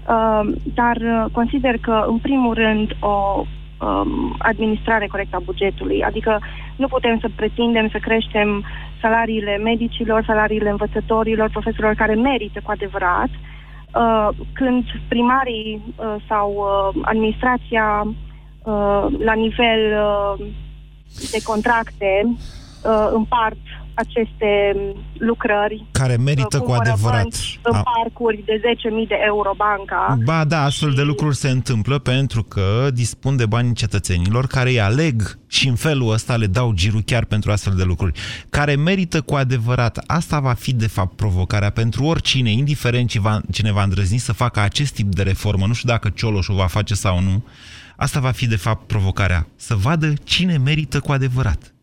[0.08, 0.42] Uh,
[0.74, 3.46] dar uh, consider că, în primul rând, o
[3.82, 6.04] um, administrare corectă a bugetului.
[6.04, 6.42] Adică
[6.76, 8.66] nu putem să pretindem să creștem
[9.02, 13.30] salariile medicilor, salariile învățătorilor, profesorilor care merită cu adevărat,
[13.96, 20.46] uh, când primarii uh, sau uh, administrația uh, la nivel uh,
[21.32, 23.60] de contracte uh, împart
[23.94, 24.76] aceste
[25.18, 25.86] lucrări.
[25.92, 27.28] Care merită uh, cu adevărat.
[27.62, 27.84] În A...
[27.84, 28.62] parcuri de
[29.04, 30.18] 10.000 de euro banca.
[30.24, 30.96] Ba da, astfel și...
[30.96, 35.76] de lucruri se întâmplă pentru că dispun de banii cetățenilor care îi aleg și în
[35.76, 38.20] felul ăsta le dau girul chiar pentru astfel de lucruri.
[38.50, 40.04] Care merită cu adevărat.
[40.08, 43.10] Asta va fi de fapt provocarea pentru oricine, indiferent
[43.52, 45.66] cine va îndrăzni să facă acest tip de reformă.
[45.66, 47.44] Nu știu dacă Cioloș o va face sau nu
[48.02, 49.48] Asta va fi, de fapt, provocarea.
[49.56, 51.74] Să vadă cine merită cu adevărat.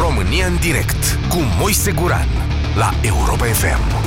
[0.00, 2.28] România în direct cu Moise Guran
[2.76, 4.06] la Europa FM.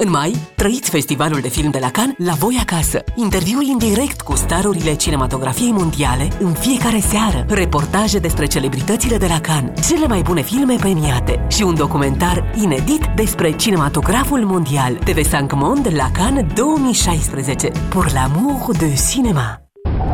[0.00, 3.04] În mai, trăiți festivalul de film de la Cannes la voi acasă.
[3.14, 9.40] Interviuri în direct cu starurile cinematografiei mondiale în fiecare seară, reportaje despre celebritățile de la
[9.40, 14.98] Cannes, cele mai bune filme premiate și un documentar inedit despre cinematograful mondial.
[14.98, 17.68] TV5 Monde la Cannes 2016.
[17.88, 19.67] Pour l'amour de cinéma.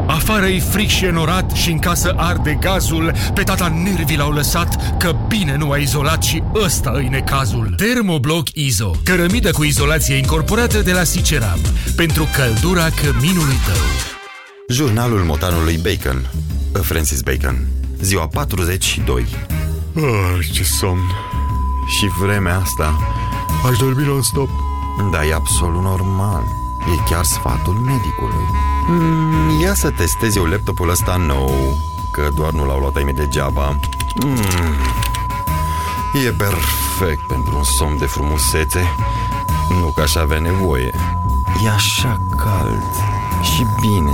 [0.07, 4.97] Afară e fric și enorat și în casă arde gazul, pe tata nervii l-au lăsat,
[4.99, 7.75] că bine nu a izolat și ăsta îi necazul.
[7.77, 11.59] Termobloc Izo, cărămidă cu izolație incorporată de la Siceram,
[11.97, 13.85] pentru căldura căminului tău.
[14.69, 16.31] Jurnalul motanului Bacon,
[16.83, 17.67] Francis Bacon,
[18.01, 19.27] ziua 42.
[19.97, 21.11] Oh, ce somn.
[21.99, 22.99] Și vremea asta...
[23.71, 24.49] Aș dormi non-stop.
[25.13, 26.43] Da, e absolut normal.
[26.97, 28.74] E chiar sfatul medicului.
[28.87, 31.51] Mm, ia să testez eu laptopul ăsta nou,
[32.13, 33.79] că doar nu l-au luat ai mei degeaba.
[34.23, 34.39] Mm,
[36.27, 38.95] e perfect pentru un somn de frumusețe.
[39.81, 40.95] Nu că aș avea nevoie.
[41.65, 42.93] E așa cald
[43.43, 44.13] și bine.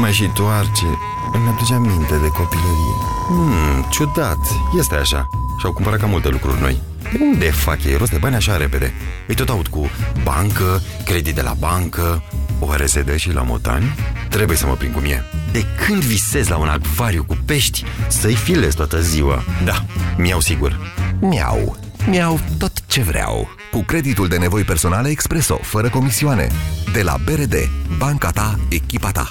[0.00, 0.98] Mai și toarce.
[1.32, 2.96] Îmi aduce aminte de copilărie.
[3.26, 4.38] Hmm, ciudat.
[4.76, 5.28] Este așa.
[5.58, 6.82] Și-au cumpărat cam multe lucruri noi.
[7.12, 8.92] De unde fac ei rost de bani așa repede?
[9.26, 9.90] Îi tot aud cu
[10.22, 12.22] bancă, credit de la bancă,
[12.60, 13.94] Oare se dă și la motani?
[14.28, 15.24] Trebuie să mă prind cum e.
[15.52, 19.44] De când visez la un acvariu cu pești, să-i filez toată ziua.
[19.64, 19.84] Da,
[20.16, 20.78] mi-au sigur.
[21.20, 21.76] Miau.
[22.06, 23.48] Miau tot ce vreau.
[23.70, 26.48] Cu creditul de nevoi personale Expreso, fără comisioane.
[26.92, 27.54] De la BRD,
[27.98, 29.30] banca ta, echipa ta.